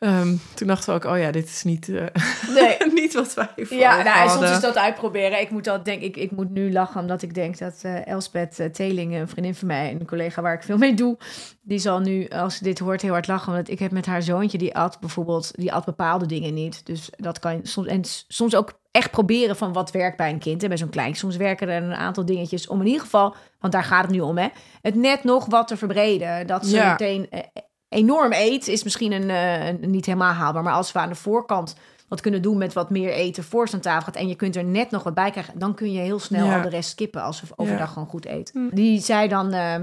[0.00, 2.06] Ehm, toen dachten we ook, oh ja, dit is niet, eh,
[2.54, 2.76] Nee.
[3.02, 5.40] niet wat wij voor Ja, nou, en soms is dat uitproberen.
[5.40, 8.58] Ik moet dat denk ik, ik moet nu lachen omdat ik denk dat eh Elspeth
[8.58, 11.16] uh, Teling, een vriendin van mij en een collega waar ik veel mee doe,
[11.62, 13.52] die zal nu als ze dit hoort heel hard lachen.
[13.52, 16.86] Want ik heb met haar zoontje die at bijvoorbeeld, die at bepaalde dingen niet.
[16.86, 20.38] Dus dat kan je soms en soms ook echt proberen van wat werkt bij een
[20.38, 21.14] kind en bij zo'n klein.
[21.14, 24.20] Soms werken er een aantal dingetjes om in ieder geval, want daar gaat het nu
[24.20, 24.48] om, hè,
[24.82, 26.46] het net nog wat te verbreden.
[26.46, 26.90] Dat ze Ja.
[26.90, 27.40] meteen eh,
[27.90, 31.14] enorm eet is misschien een, eh, een niet helemaal haalbaar, maar als we aan de
[31.14, 31.74] voorkant
[32.08, 34.64] wat kunnen doen met wat meer eten voor aan tafel gaat en je kunt er
[34.64, 36.56] net nog wat bij krijgen, dan kun je heel snel Ja.
[36.56, 37.92] al de rest skippen als ze overdag Ja.
[37.92, 38.50] gewoon goed eet.
[38.52, 38.68] Hm.
[38.74, 39.74] Die zei dan, eh,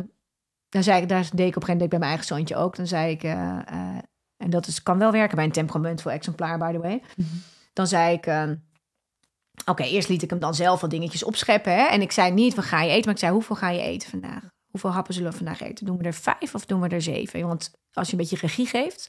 [0.69, 2.55] dan zei ik, daar deed ik op een gegeven moment deed bij mijn eigen zoontje
[2.55, 3.59] ook, dan zei ik, eh,
[4.37, 7.01] en dat is, kan wel werken bij een temperamentvol exemplaar, by the way.
[7.15, 7.27] Mhm.
[7.73, 8.27] Dan zei ik,
[9.65, 12.55] oké, eerst liet ik hem dan zelf wat dingetjes opscheppen, hè, en ik zei niet,
[12.55, 14.43] wat ga je eten, maar ik zei, hoeveel ga je eten vandaag?
[14.81, 15.85] Hoeveel happen zullen we vandaag eten?
[15.85, 17.47] Doen we er vijf of doen we er zeven?
[17.47, 19.07] Want als je een beetje regie geeft,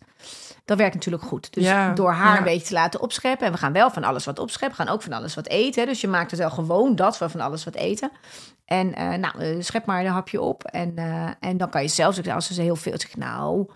[0.64, 1.52] dat werkt natuurlijk goed.
[1.54, 2.38] Dus Ja, door haar ja.
[2.38, 3.46] een beetje te laten opscheppen.
[3.46, 4.78] En we gaan wel van alles wat opscheppen.
[4.78, 5.86] We gaan ook van alles wat eten.
[5.86, 8.10] Dus je maakt het wel gewoon dat we van alles wat eten.
[8.64, 10.64] En eh, nou, eh, schep maar een hapje op.
[10.64, 13.70] En, eh, en dan kan je zelfs, als ze heel veel zeg ik, nou,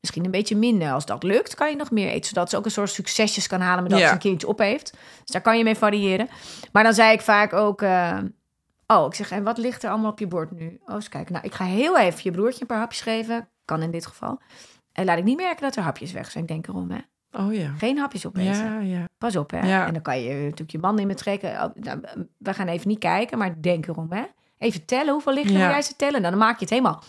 [0.00, 0.92] misschien een beetje minder.
[0.92, 2.28] Als dat lukt, kan je nog meer eten.
[2.28, 4.06] Zodat ze ook een soort succesjes kan halen met dat Ja.
[4.06, 4.90] ze een kindje op heeft.
[4.92, 6.28] Dus daar kan je mee variëren.
[6.72, 7.82] Maar dan zei ik vaak ook...
[8.86, 10.80] Oh, ik zeg, en wat ligt er allemaal op je bord nu?
[10.86, 11.32] Oh, eens kijken.
[11.32, 13.48] Nou, ik ga heel even je broertje een paar hapjes geven.
[13.64, 14.40] Kan in dit geval.
[14.92, 16.46] En laat ik niet merken dat er hapjes weg zijn.
[16.46, 16.98] Denk erom, hè.
[17.32, 17.72] Oh ja.
[17.78, 18.64] Geen hapjes opeten.
[18.64, 19.04] Ja, ja.
[19.18, 19.66] Pas op, hè.
[19.66, 19.86] Ja.
[19.86, 21.50] En dan kan je natuurlijk je man in me trekken.
[21.50, 22.00] Oh, nou,
[22.38, 24.22] we gaan even niet kijken, maar denk erom, hè.
[24.58, 25.60] Even tellen, hoeveel liggen er?
[25.60, 25.70] Ja.
[25.70, 26.20] Jij ze tellen?
[26.20, 27.02] Nou, dan maak je het helemaal...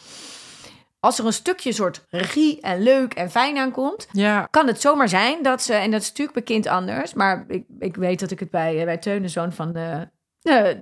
[1.00, 4.08] Als er een stukje soort regie en leuk en fijn aankomt...
[4.12, 5.74] Ja, kan het zomaar zijn dat ze...
[5.74, 7.14] En dat is natuurlijk bij kind anders.
[7.14, 10.10] Maar ik, ik weet dat ik het bij, bij Teun, de zoon van de...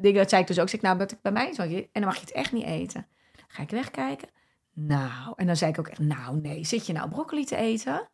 [0.02, 0.70] dingen, dat zei ik dus ook.
[0.70, 1.62] Zeg, ik, nou, dat ik bij mij zo...
[1.62, 3.08] En dan mag je het echt niet eten.
[3.36, 4.28] Dan ga ik wegkijken.
[4.74, 6.00] Nou, en dan zei ik ook echt...
[6.00, 8.10] Nou, nee, zit je nou broccoli te eten?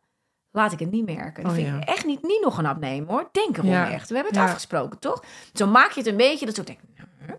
[0.50, 1.42] Laat ik het niet merken.
[1.42, 1.76] Dan Oh, vind ja.
[1.76, 3.28] ik echt niet, niet nog een hap nemen, hoor.
[3.32, 3.90] Denk erom Ja.
[3.90, 4.08] echt.
[4.08, 4.48] We hebben het Ja.
[4.48, 5.24] afgesproken, toch?
[5.52, 6.78] Zo maak je het een beetje dat ik denk...
[6.96, 7.38] nou,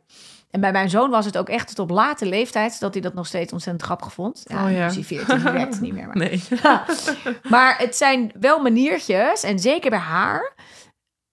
[0.49, 2.79] En bij mijn zoon was het ook echt tot op late leeftijd...
[2.79, 4.43] dat hij dat nog steeds ontzettend grappig vond.
[4.47, 4.77] Ja, Oh, ja.
[4.79, 6.07] nu is hij 14, die werkt niet meer.
[6.07, 6.17] Maar.
[6.17, 6.43] nee.
[7.49, 10.53] Maar het zijn wel maniertjes, en zeker bij haar,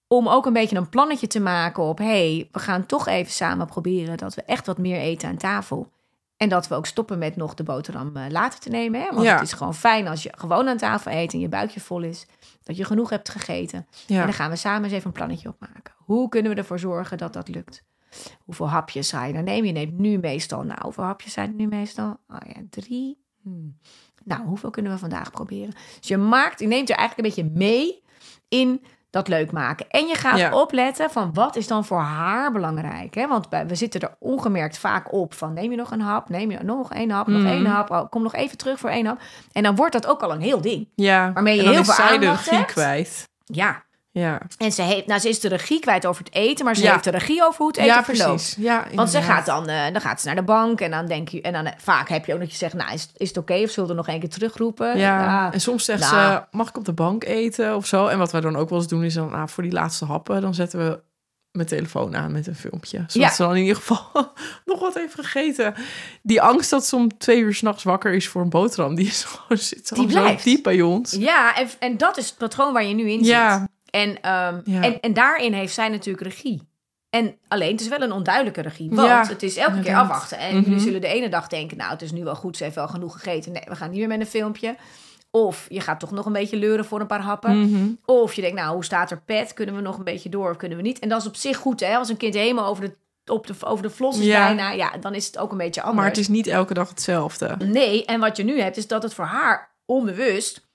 [0.07, 3.67] om ook een beetje een plannetje te maken op: hey, we gaan toch even samen
[3.67, 5.91] proberen dat we echt wat meer eten aan tafel.
[6.37, 9.01] En dat we ook stoppen met nog de boterham eh, later te nemen.
[9.01, 9.07] Hè?
[9.11, 9.33] Want Ja.
[9.33, 12.25] het is gewoon fijn als je gewoon aan tafel eet en je buikje vol is.
[12.63, 13.87] Dat je genoeg hebt gegeten.
[14.07, 15.93] En dan gaan we samen eens even een plannetje opmaken.
[15.97, 17.83] Hoe kunnen we ervoor zorgen dat dat lukt?
[18.45, 19.67] Hoeveel hapjes ga je dan nemen?
[19.67, 22.19] Je neemt nu meestal, nou, hoeveel hapjes zijn er nu meestal?
[22.27, 23.17] Oh ja, drie.
[23.41, 23.77] Hmm.
[24.23, 25.73] Nou, hoeveel kunnen we vandaag proberen?
[25.99, 28.01] Dus je maakt, je neemt er eigenlijk een beetje mee
[28.47, 29.85] in dat leuk maken.
[29.89, 30.53] En je gaat Ja.
[30.53, 33.15] opletten van wat is dan voor haar belangrijk.
[33.15, 33.27] Hè?
[33.27, 36.59] Want we zitten er ongemerkt vaak op van neem je nog een hap, neem je
[36.63, 37.49] nog één hap, nog Mhm.
[37.51, 37.89] één hap.
[37.91, 39.19] Oh, kom nog even terug voor één hap.
[39.51, 40.87] En dan wordt dat ook al een heel ding.
[40.95, 41.31] ja.
[41.33, 42.71] Waarmee je heel veel aandacht hebt.
[42.71, 43.29] kwijt.
[43.45, 43.83] Ja,
[44.19, 44.41] Ja.
[44.57, 46.91] en ze, heeft, nou, ze is de regie kwijt over het eten, maar ze Ja.
[46.91, 48.29] heeft de regie over hoe het eten Ja, verloopt.
[48.29, 48.55] precies.
[48.59, 51.29] Ja, Want ze gaat dan, eh, dan gaat ze naar de bank en dan denk
[51.29, 53.37] je, en dan eh, vaak heb je ook dat je zegt, nou is, is het
[53.37, 54.97] oké of zullen we er nog één keer terugroepen?
[54.97, 56.31] Ja, en soms zegt nou.
[56.31, 58.07] ze, mag ik op de bank eten of zo?
[58.07, 60.41] En wat wij dan ook wel eens doen is dan, nou, voor die laatste happen,
[60.41, 60.99] dan zetten we
[61.51, 62.97] mijn telefoon aan met een filmpje.
[62.97, 63.29] Zodat Ja.
[63.35, 64.11] ze dan in ieder geval
[64.65, 65.73] nog wat heeft gegeten.
[66.21, 69.23] Die angst dat ze om twee uur s'nachts wakker is voor een boterham, die is
[69.29, 70.43] gewoon, zit Die blijft.
[70.43, 71.11] diep bij ons.
[71.11, 73.27] Ja, en, en dat is het patroon waar je nu in zit.
[73.27, 73.67] Ja,
[74.01, 74.81] En, ehm, Ja.
[74.81, 76.61] en, en daarin heeft zij natuurlijk regie.
[77.09, 78.89] En alleen, het is wel een onduidelijke regie.
[78.89, 80.37] Want Ja, het is elke keer afwachten.
[80.37, 80.63] En Mhm.
[80.65, 82.87] jullie zullen de ene dag denken, nou, het is nu wel goed, ze heeft wel
[82.87, 83.51] genoeg gegeten.
[83.51, 84.75] Nee, we gaan niet meer met een filmpje.
[85.31, 87.59] Of je gaat toch nog een beetje leuren voor een paar happen.
[87.71, 87.87] mhm.
[88.05, 89.53] Of je denkt, nou, hoe staat er pet?
[89.53, 90.99] Kunnen we nog een beetje door of kunnen we niet?
[90.99, 91.95] En dat is op zich goed, hè?
[91.95, 94.45] Als een kind helemaal over de, op de, over de vlos Ja.
[94.45, 95.99] bijna, ja, dan is het ook een beetje anders.
[95.99, 97.55] maar het is niet elke dag hetzelfde.
[97.65, 100.66] Nee, en wat je nu hebt, is dat het voor haar onbewust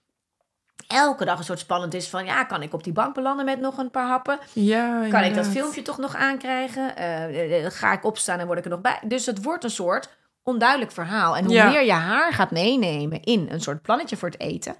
[0.86, 3.60] elke dag een soort spannend is van, ja, kan ik op die bank belanden met
[3.60, 4.38] nog een paar happen?
[4.52, 6.96] Ja, Kan ik dat filmpje toch nog aankrijgen?
[6.96, 8.98] Eh, eh, ga ik opstaan en word ik er nog bij?
[9.04, 10.08] Dus het wordt een soort
[10.42, 11.36] onduidelijk verhaal.
[11.36, 11.70] En hoe Ja.
[11.70, 14.76] meer je haar gaat meenemen in een soort plannetje voor het eten,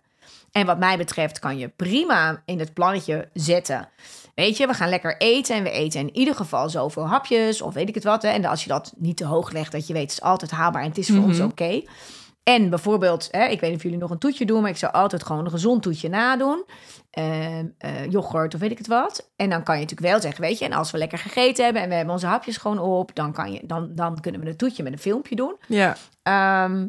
[0.53, 3.89] En wat mij betreft kan je prima in het plannetje zetten.
[4.35, 7.75] Weet je, we gaan lekker eten en we eten in ieder geval zoveel hapjes of
[7.75, 8.23] weet ik het wat.
[8.23, 8.29] Hè.
[8.29, 10.83] En als je dat niet te hoog legt, dat je weet, het is altijd haalbaar
[10.83, 11.47] en het is voor ons Mhm.
[11.47, 11.83] oké.
[12.43, 14.93] En bijvoorbeeld, hè, ik weet niet of jullie nog een toetje doen, maar ik zou
[14.93, 16.65] altijd gewoon een gezond toetje nadoen.
[17.11, 19.31] Eh, yoghurt of weet ik het wat.
[19.37, 21.83] En dan kan je natuurlijk wel zeggen, weet je, en als we lekker gegeten hebben
[21.83, 24.57] en we hebben onze hapjes gewoon op, dan, kan je, dan, dan kunnen we een
[24.57, 25.57] toetje met een filmpje doen.
[25.69, 26.87] Ja, Ehm,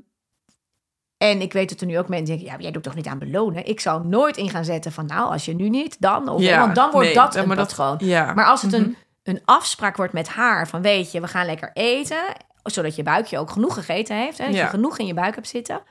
[1.18, 3.20] en ik weet dat er nu ook mensen denken, ja, jij doet toch niet aan
[3.20, 3.66] belonen?
[3.66, 6.30] Ik zou nooit in gaan zetten van, nou, als je nu niet, dan.
[6.30, 8.34] Of, Ja, want dan wordt nee, dat een maar dat- ja.
[8.34, 8.82] Maar als het Mhm.
[8.82, 12.24] een, een afspraak wordt met haar van, weet je, we gaan lekker eten,
[12.64, 14.62] zodat je buikje ook genoeg gegeten heeft, hè, dat Ja.
[14.64, 15.82] je genoeg in je buik hebt zitten.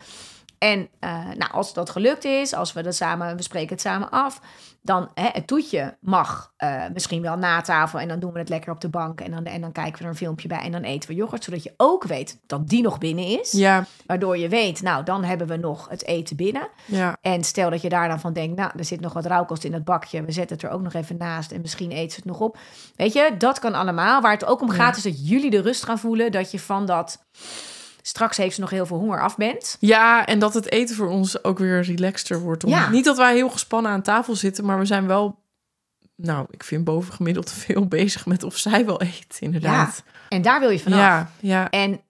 [0.58, 4.10] En eh, nou, als dat gelukt is, als we dat samen, we spreken het samen
[4.10, 4.40] af,
[4.82, 8.48] dan hè, het toetje mag eh, misschien wel na tafel en dan doen we het
[8.48, 10.72] lekker op de bank en dan, en dan kijken we er een filmpje bij en
[10.72, 13.52] dan eten we yoghurt, zodat je ook weet dat die nog binnen is.
[13.52, 16.68] ja, Waardoor je weet, nou, dan hebben we nog het eten binnen.
[16.84, 17.16] ja.
[17.20, 19.72] En stel dat je daar dan van denkt, nou, er zit nog wat rauwkost in
[19.72, 20.24] dat bakje.
[20.24, 22.58] We zetten het er ook nog even naast en misschien eet ze het nog op.
[22.96, 24.20] Weet je, dat kan allemaal.
[24.20, 26.32] Waar het ook om gaat, is dat jullie de rust gaan voelen.
[26.32, 27.24] Dat je van dat,
[28.02, 29.76] straks heeft ze nog heel veel honger af bent.
[29.80, 32.64] Ja, en dat het eten voor ons ook weer relaxter wordt.
[32.64, 32.90] Om, Ja.
[32.90, 35.38] Niet dat wij heel gespannen aan tafel zitten, maar we zijn wel,
[36.16, 40.02] nou, ik vind bovengemiddeld veel bezig met of zij wel eet, inderdaad.
[40.28, 40.98] En daar wil je vanaf.
[40.98, 42.00] Ja, ja, En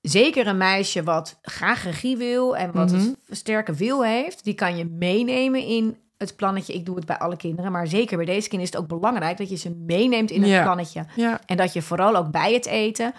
[0.00, 3.00] zeker een meisje wat graag regie wil en wat Mhm.
[3.00, 6.72] een sterke wil heeft, die kan je meenemen in het plannetje.
[6.74, 9.36] Ik doe het bij alle kinderen, maar zeker bij deze kinderen is het ook belangrijk
[9.38, 10.62] dat je ze meeneemt in het Ja.
[10.62, 11.06] plannetje.
[11.16, 13.14] ja, En dat je vooral ook bij het eten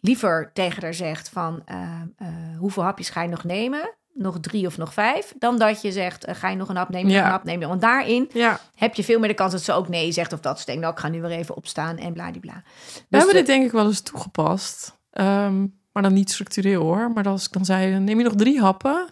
[0.00, 1.76] liever tegen haar zegt van eh,
[2.18, 2.26] eh,
[2.58, 3.90] hoeveel hapjes ga je nog nemen?
[4.14, 5.34] Nog drie of nog vijf?
[5.38, 7.10] Dan dat je zegt, eh, ga je nog een hap nemen?
[7.10, 7.16] Ja.
[7.16, 7.68] Nog een hap nemen?
[7.68, 8.60] Want daarin ja.
[8.74, 10.32] heb je veel meer de kans dat ze ook nee zegt.
[10.32, 12.52] Of dat ze denkt, nou ik ga nu weer even opstaan en bladibla.
[12.54, 14.98] We Dus hebben de- dit denk ik wel eens toegepast.
[15.10, 15.60] Ehm,
[15.92, 17.10] maar dan niet structureel hoor.
[17.10, 19.06] Maar als ik dan zei, neem je nog drie happen?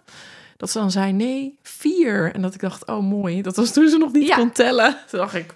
[0.57, 2.35] Dat ze dan zei, nee, vier.
[2.35, 3.42] En dat ik dacht, oh mooi.
[3.42, 4.37] Dat was toen ze nog niet Ja.
[4.37, 4.96] kon tellen.
[5.11, 5.55] Toen dacht ik,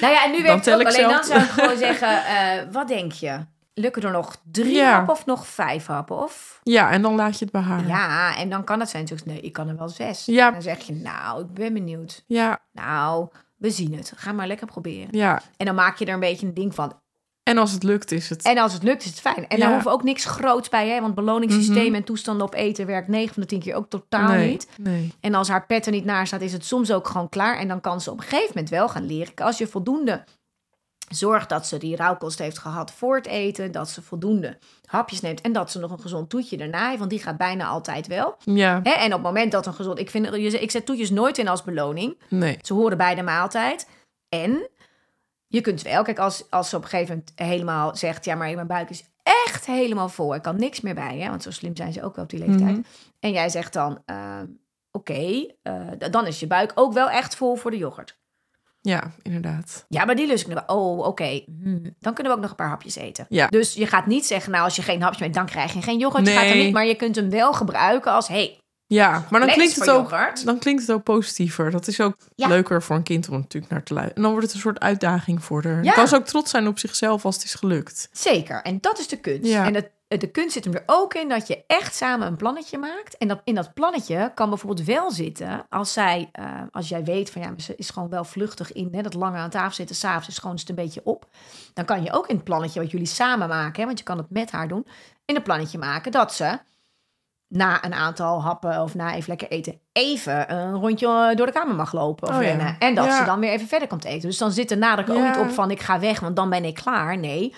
[0.00, 0.80] Nou ja, en nu het tel ook.
[0.80, 1.12] ik Alleen zelf.
[1.12, 3.38] dan zou ik gewoon zeggen, wat denk je?
[3.74, 4.92] Lukken er nog drie Ja.
[4.92, 6.16] happen of nog vijf happen?
[6.22, 7.86] Of ja, en dan laat je het bij haar.
[7.86, 9.02] ja, en dan kan het zijn.
[9.02, 10.24] natuurlijk, Nee, ik kan er wel zes.
[10.26, 10.50] Ja.
[10.50, 12.24] Dan zeg je, nou, ik ben benieuwd.
[12.26, 14.12] ja, Nou, we zien het.
[14.16, 15.08] Ga maar lekker proberen.
[15.10, 15.42] ja.
[15.56, 17.00] En dan maak je er een beetje een ding van.
[17.42, 18.42] En als het lukt, is het...
[18.42, 19.48] En als het lukt, is het fijn.
[19.48, 19.64] En Ja.
[19.64, 21.00] daar hoeft ook niks groots bij, hè?
[21.00, 21.94] Want beloningssysteem Mhm.
[21.94, 24.68] en toestanden op eten werkt 9 van de 10 keer ook totaal nee, niet.
[24.80, 25.12] nee.
[25.20, 27.58] En als haar pet er niet naar staat, is het soms ook gewoon klaar.
[27.58, 29.34] En dan kan ze op een gegeven moment wel gaan leren.
[29.34, 30.24] Als je voldoende
[31.08, 35.40] zorgt dat ze die rauwkost heeft gehad voor het eten, dat ze voldoende hapjes neemt
[35.40, 38.36] en dat ze nog een gezond toetje erna heeft, want die gaat bijna altijd wel.
[38.44, 38.90] Ja, Hè?
[38.90, 41.62] En op het moment dat een gezond, ik vind, ik zet toetjes nooit in als
[41.62, 42.18] beloning.
[42.28, 42.58] nee.
[42.62, 43.88] Ze horen bij de maaltijd.
[44.28, 44.68] En
[45.46, 48.54] je kunt wel, kijk, als, als ze op een gegeven moment helemaal zegt: Ja, maar
[48.54, 50.34] mijn buik is echt helemaal vol.
[50.34, 51.28] Ik kan niks meer bij, hè?
[51.28, 52.70] want zo slim zijn ze ook wel op die leeftijd.
[52.76, 52.80] Mhm.
[53.20, 54.46] En jij zegt dan: ehm,
[54.90, 58.20] Oké, eh, dan is je buik ook wel echt vol voor de yoghurt.
[58.84, 59.84] Ja, inderdaad.
[59.88, 60.76] Ja, maar die lust ik nu wel.
[60.78, 61.40] Oh, oké.
[61.62, 63.26] hmm, Dan kunnen we ook nog een paar hapjes eten.
[63.28, 63.46] Ja.
[63.46, 65.98] Dus je gaat niet zeggen, nou, als je geen hapjes met, dan krijg je geen
[65.98, 66.26] yoghurt.
[66.26, 69.48] Je gaat er niet, maar je kunt hem wel gebruiken als, hey, Ja, maar dan
[69.50, 70.44] klinkt, het ook, yoghurt.
[70.44, 71.70] dan klinkt het ook positiever.
[71.70, 72.48] Dat is ook Ja.
[72.48, 74.16] leuker voor een kind om natuurlijk naar te luisteren.
[74.16, 75.84] En dan wordt het een soort uitdaging voor haar.
[75.84, 75.92] Ja.
[75.92, 78.08] Kan ze ook trots zijn op zichzelf als het is gelukt.
[78.12, 78.62] Zeker.
[78.62, 79.50] En dat is de kunst.
[79.50, 79.64] Ja.
[79.66, 82.78] En het, de kunst zit hem er ook in dat je echt samen een plannetje
[82.78, 83.16] maakt.
[83.16, 87.30] En dat in dat plannetje kan bijvoorbeeld wel zitten als zij, eh, als jij weet
[87.30, 90.28] van ja, ze is gewoon wel vluchtig in hè, dat lange aan tafel zitten, s'avonds
[90.28, 91.26] is gewoon eens een beetje op.
[91.74, 94.18] Dan kan je ook in het plannetje wat jullie samen maken, hè, want je kan
[94.18, 94.86] het met haar doen,
[95.24, 96.58] in een plannetje maken dat ze
[97.48, 101.74] na een aantal happen of na even lekker eten, even een rondje door de kamer
[101.74, 102.76] mag lopen of Oh ja.
[102.78, 103.18] En dat Ja.
[103.18, 104.28] ze dan weer even verder komt eten.
[104.28, 105.28] Dus dan zit de nadruk ook Ja.
[105.28, 107.18] niet op van ik ga weg, want dan ben ik klaar.
[107.18, 107.54] Nee,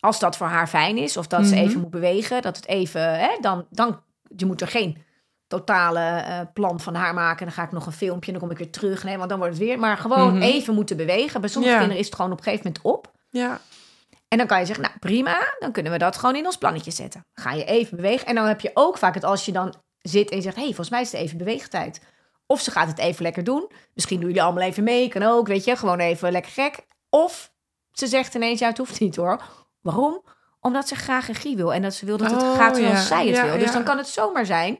[0.00, 1.64] als dat voor haar fijn is of dat ze Mhm.
[1.64, 4.02] even moet bewegen, dat het even, hè, dan, dan
[4.36, 5.02] je moet er geen
[5.46, 7.46] totale eh, plan van haar maken.
[7.46, 9.04] Dan ga ik nog een filmpje dan kom ik weer terug.
[9.04, 9.78] Nee, want dan wordt het weer.
[9.78, 10.42] Maar gewoon Mhm.
[10.42, 11.40] even moeten bewegen.
[11.40, 11.78] Bij sommige Ja.
[11.78, 13.12] kinderen is het gewoon op een gegeven moment op.
[13.30, 13.60] Ja,
[14.28, 16.90] En dan kan je zeggen, nou prima, dan kunnen we dat gewoon in ons plannetje
[16.90, 17.24] zetten.
[17.34, 18.26] Ga je even bewegen.
[18.26, 20.60] En dan heb je ook vaak het als je dan zit en je zegt, hé,
[20.62, 22.00] hey, volgens mij is het even beweegtijd.
[22.46, 23.70] Of ze gaat het even lekker doen.
[23.94, 26.86] Misschien doen jullie allemaal even mee, kan ook, weet je, gewoon even lekker gek.
[27.10, 27.52] Of
[27.92, 29.42] ze zegt ineens, ja, het hoeft niet hoor.
[29.92, 30.22] Waarom?
[30.60, 33.00] Omdat ze graag regie wil en dat ze wil dat het Oh, gaat zoals ja.
[33.00, 33.58] zij het Ja, wil.
[33.58, 34.78] Dus dan kan het zomaar zijn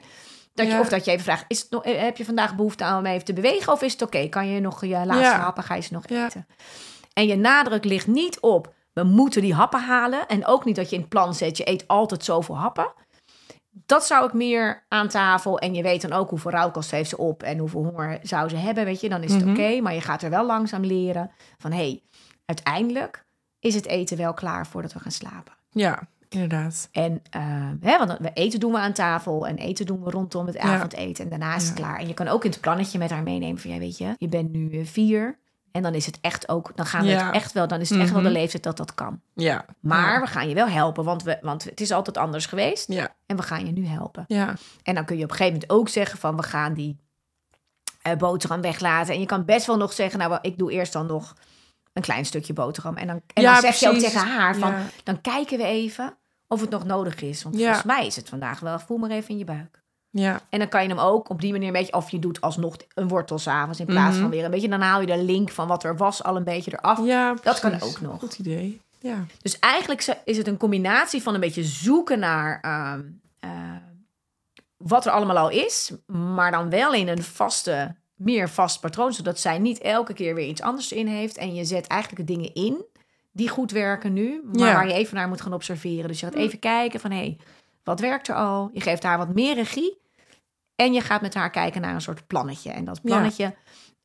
[0.54, 2.84] dat je, of dat je even vraagt, is het nog, eh, heb je vandaag behoefte
[2.84, 4.28] aan om even te bewegen of is het oké?
[4.28, 6.46] Kan je nog je laatste happen, ga je ze nog eten?
[7.12, 10.26] En je nadruk ligt niet op, we moeten die happen halen.
[10.26, 12.92] En ook niet dat je in het plan zet, je eet altijd zoveel happen.
[13.70, 15.58] Dat zou ik meer aan tafel.
[15.58, 18.56] En je weet dan ook hoeveel rauwkost heeft ze op en hoeveel honger zou ze
[18.56, 19.08] hebben, weet je.
[19.08, 19.50] Dan is het Mhm.
[19.50, 21.70] oké, maar je gaat er wel langzaam leren van...
[21.72, 22.02] hé, hey,
[22.44, 23.26] uiteindelijk
[23.60, 25.52] is het eten wel klaar voordat we gaan slapen.
[25.70, 26.08] ja.
[26.30, 26.88] Inderdaad.
[26.92, 27.42] En eh,
[27.80, 31.24] hè, want we eten doen we aan tafel en eten doen we rondom het avondeten.
[31.24, 31.98] En daarna is het klaar.
[31.98, 34.28] En je kan ook in het plannetje met haar meenemen van, ja, weet je, je
[34.28, 35.38] bent nu eh, vier.
[35.72, 37.26] En dan is het echt ook, dan gaan we Ja.
[37.26, 38.36] het echt wel, dan is het echt wel de Mhm.
[38.38, 39.20] leeftijd dat dat kan.
[39.34, 39.64] Ja.
[39.80, 42.92] Maar we gaan je wel helpen, want, we, want het is altijd anders geweest.
[42.92, 43.14] Ja.
[43.26, 44.24] En we gaan je nu helpen.
[44.26, 44.54] Ja.
[44.82, 46.96] En dan kun je op een gegeven moment ook zeggen van, we gaan die
[48.02, 49.14] eh, boterham weglaten.
[49.14, 51.34] En je kan best wel nog zeggen, nou, ik doe eerst dan nog
[51.98, 52.96] een klein stukje boterham.
[52.96, 54.82] En dan, en Ja, dan zeg je ook tegen haar van, Ja.
[55.04, 57.42] dan kijken we even of het nog nodig is.
[57.42, 57.64] Want Ja.
[57.64, 59.82] volgens mij is het vandaag wel, voel maar even in je buik.
[60.10, 60.40] Ja.
[60.48, 62.76] En dan kan je hem ook op die manier een beetje, of je doet alsnog
[62.94, 64.20] een wortel s'avonds in plaats Mhm.
[64.20, 64.68] van weer een beetje.
[64.68, 67.04] Dan haal je de link van wat er was al een beetje eraf.
[67.04, 68.18] Ja, Dat kan ook nog.
[68.18, 68.80] Goed idee.
[69.00, 69.24] Ja.
[69.42, 73.00] Dus eigenlijk is het een combinatie van een beetje zoeken naar ehm,
[73.40, 73.50] eh,
[74.76, 79.38] wat er allemaal al is, maar dan wel in een vaste, meer vast patroon, zodat
[79.38, 81.36] zij niet elke keer weer iets anders in heeft.
[81.36, 82.84] En je zet eigenlijk de dingen in
[83.32, 84.72] die goed werken nu, maar Ja.
[84.74, 86.08] waar je even naar moet gaan observeren.
[86.08, 87.36] Dus je gaat even kijken van, hé, hey,
[87.84, 88.70] wat werkt er al?
[88.72, 89.98] Je geeft haar wat meer regie
[90.76, 92.70] en je gaat met haar kijken naar een soort plannetje.
[92.70, 93.54] En dat plannetje...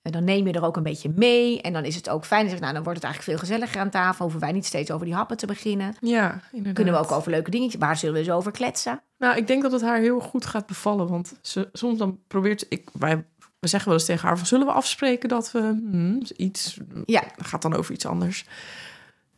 [0.02, 1.62] En dan neem je er ook een beetje mee.
[1.62, 2.50] En dan is het ook fijn.
[2.50, 4.24] Zeg, nou, dan wordt het eigenlijk veel gezelliger aan tafel.
[4.24, 5.96] Hoeven wij niet steeds over die happen te beginnen.
[6.00, 6.74] Ja, inderdaad.
[6.74, 7.80] Kunnen we ook over leuke dingetjes.
[7.82, 9.02] Waar zullen we eens over kletsen?
[9.18, 11.08] Nou, ik denk dat het haar heel goed gaat bevallen.
[11.08, 12.66] Want ze, soms dan probeert ze...
[12.70, 13.26] Ik, wij,
[13.64, 14.48] we zeggen wel eens tegen haar van...
[14.48, 16.78] Zullen we afspreken dat we hmm, iets...
[17.06, 17.24] Ja.
[17.38, 18.46] gaat dan over iets anders.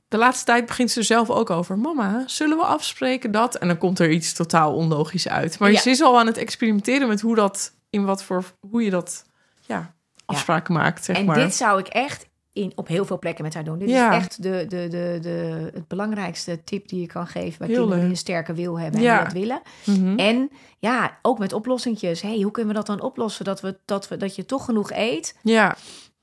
[0.08, 1.78] De laatste tijd begint ze er zelf ook over.
[1.78, 3.56] Mama, zullen we afspreken dat?
[3.56, 5.60] En dan komt er iets totaal onlogisch uit.
[5.60, 5.80] Maar Ja.
[5.80, 7.74] ze is al aan het experimenteren met hoe dat...
[7.90, 8.44] In wat voor...
[8.70, 9.26] Hoe je dat...
[9.62, 9.94] Ja,
[10.26, 11.36] afspraken maakt, zeg en maar.
[11.36, 13.78] dit zou ik echt in, op heel veel plekken met haar doen.
[13.80, 14.10] Dit Ja.
[14.12, 17.78] is echt de, de, de, de, het belangrijkste tip die je kan geven bij Heel
[17.78, 19.24] kinderen die een sterke wil hebben en Ja.
[19.24, 19.62] dat willen.
[19.86, 20.18] Mhm.
[20.20, 22.22] En ja, ook met oplossingjes.
[22.22, 23.46] Hey, hoe kunnen we dat dan oplossen?
[23.46, 25.38] Dat, we, dat, we, dat je toch genoeg eet.
[25.44, 25.76] Ja,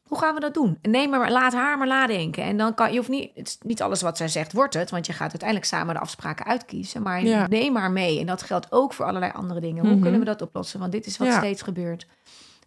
[0.02, 0.78] Hoe gaan we dat doen?
[0.82, 2.42] Nee, maar laat haar maar nadenken.
[2.42, 4.90] En dan kan je hoeft niet, het is niet alles wat zij zegt wordt het,
[4.90, 7.02] want je gaat uiteindelijk samen de afspraken uitkiezen.
[7.02, 7.46] Maar Ja.
[7.48, 8.20] neem maar mee.
[8.20, 9.82] En dat geldt ook voor allerlei andere dingen.
[9.82, 10.02] Hoe Mhm.
[10.02, 10.80] kunnen we dat oplossen?
[10.80, 12.06] Want dit is wat steeds gebeurt.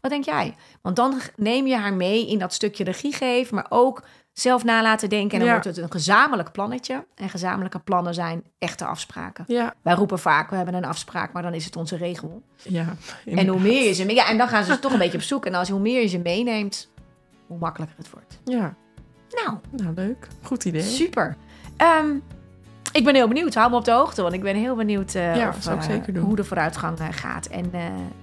[0.06, 0.56] Wat denk jij?
[0.82, 4.82] Want dan neem je haar mee in dat stukje regie geven, maar ook zelf na
[4.82, 5.32] laten denken.
[5.32, 5.52] En dan Ja.
[5.54, 7.06] wordt het een gezamenlijk plannetje.
[7.16, 9.44] En gezamenlijke plannen zijn echte afspraken.
[9.48, 12.42] ja, Wij roepen vaak, we hebben een afspraak, maar dan is het onze regel.
[12.64, 12.96] ja.
[13.26, 14.14] En hoe meer je ze...
[14.14, 15.46] Ja, en dan gaan ze toch een beetje op zoek.
[15.46, 16.90] En als hoe meer je ze meeneemt,
[17.48, 18.40] hoe makkelijker het wordt.
[18.44, 18.76] Ja,
[19.46, 20.28] Nou, nou leuk.
[20.42, 20.82] Goed idee.
[20.82, 21.36] super.
[21.78, 22.16] Ehm,
[22.96, 23.54] ik ben heel benieuwd.
[23.54, 26.14] Hou me op de hoogte, want ik ben heel benieuwd eh, Ja, of, eh, zeker
[26.14, 26.24] doen.
[26.24, 27.46] hoe de vooruitgang eh, gaat.
[27.46, 27.72] En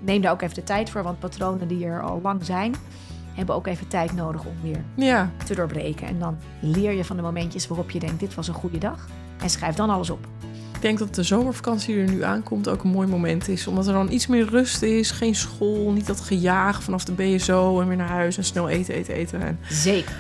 [0.01, 2.75] neem daar ook even de tijd voor, want patronen die er al lang zijn,
[3.35, 6.07] hebben ook even tijd nodig om weer Ja, te doorbreken.
[6.07, 9.09] En dan leer je van de momentjes waarop je denkt, dit was een goede dag.
[9.43, 10.27] En schrijf dan alles op.
[10.75, 13.67] ik denk dat de zomervakantie die er nu aankomt ook een mooi moment is.
[13.67, 15.11] Omdat er dan iets meer rust is.
[15.11, 18.95] Geen school, niet dat gejaag vanaf de BSO en weer naar huis en snel eten,
[18.95, 19.41] eten, eten.
[19.43, 20.15] En Zeker.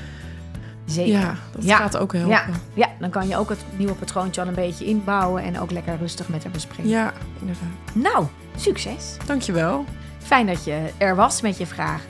[0.85, 1.12] Zeker.
[1.12, 1.77] ja, dat Ja.
[1.77, 2.31] gaat ook helpen.
[2.31, 5.71] Ja, ja, dan kan je ook het nieuwe patroontje al een beetje inbouwen en ook
[5.71, 6.88] lekker rustig met haar bespreken.
[6.90, 7.64] Ja, inderdaad.
[7.92, 9.16] Nou, succes.
[9.27, 9.85] Dankjewel.
[10.18, 12.01] Fijn dat je er was met je vraag.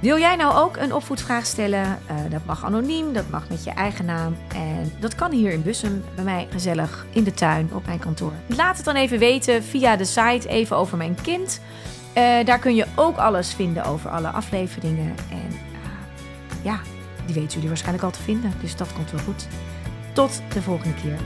[0.00, 1.82] Wil jij nou ook een opvoedvraag stellen?
[2.06, 4.36] Eh, dat mag anoniem, dat mag met je eigen naam.
[4.54, 8.32] En dat kan hier in Bussum, bij mij gezellig in de tuin op mijn kantoor.
[8.46, 11.60] Laat het dan even weten via de site Even Over Mijn Kind.
[12.12, 15.14] Eh, daar kun je ook alles vinden over alle afleveringen.
[15.30, 16.80] En eh, ja,
[17.26, 18.52] die weten jullie waarschijnlijk al te vinden.
[18.60, 19.46] Dus dat komt wel goed.
[20.12, 21.18] Tot de volgende keer.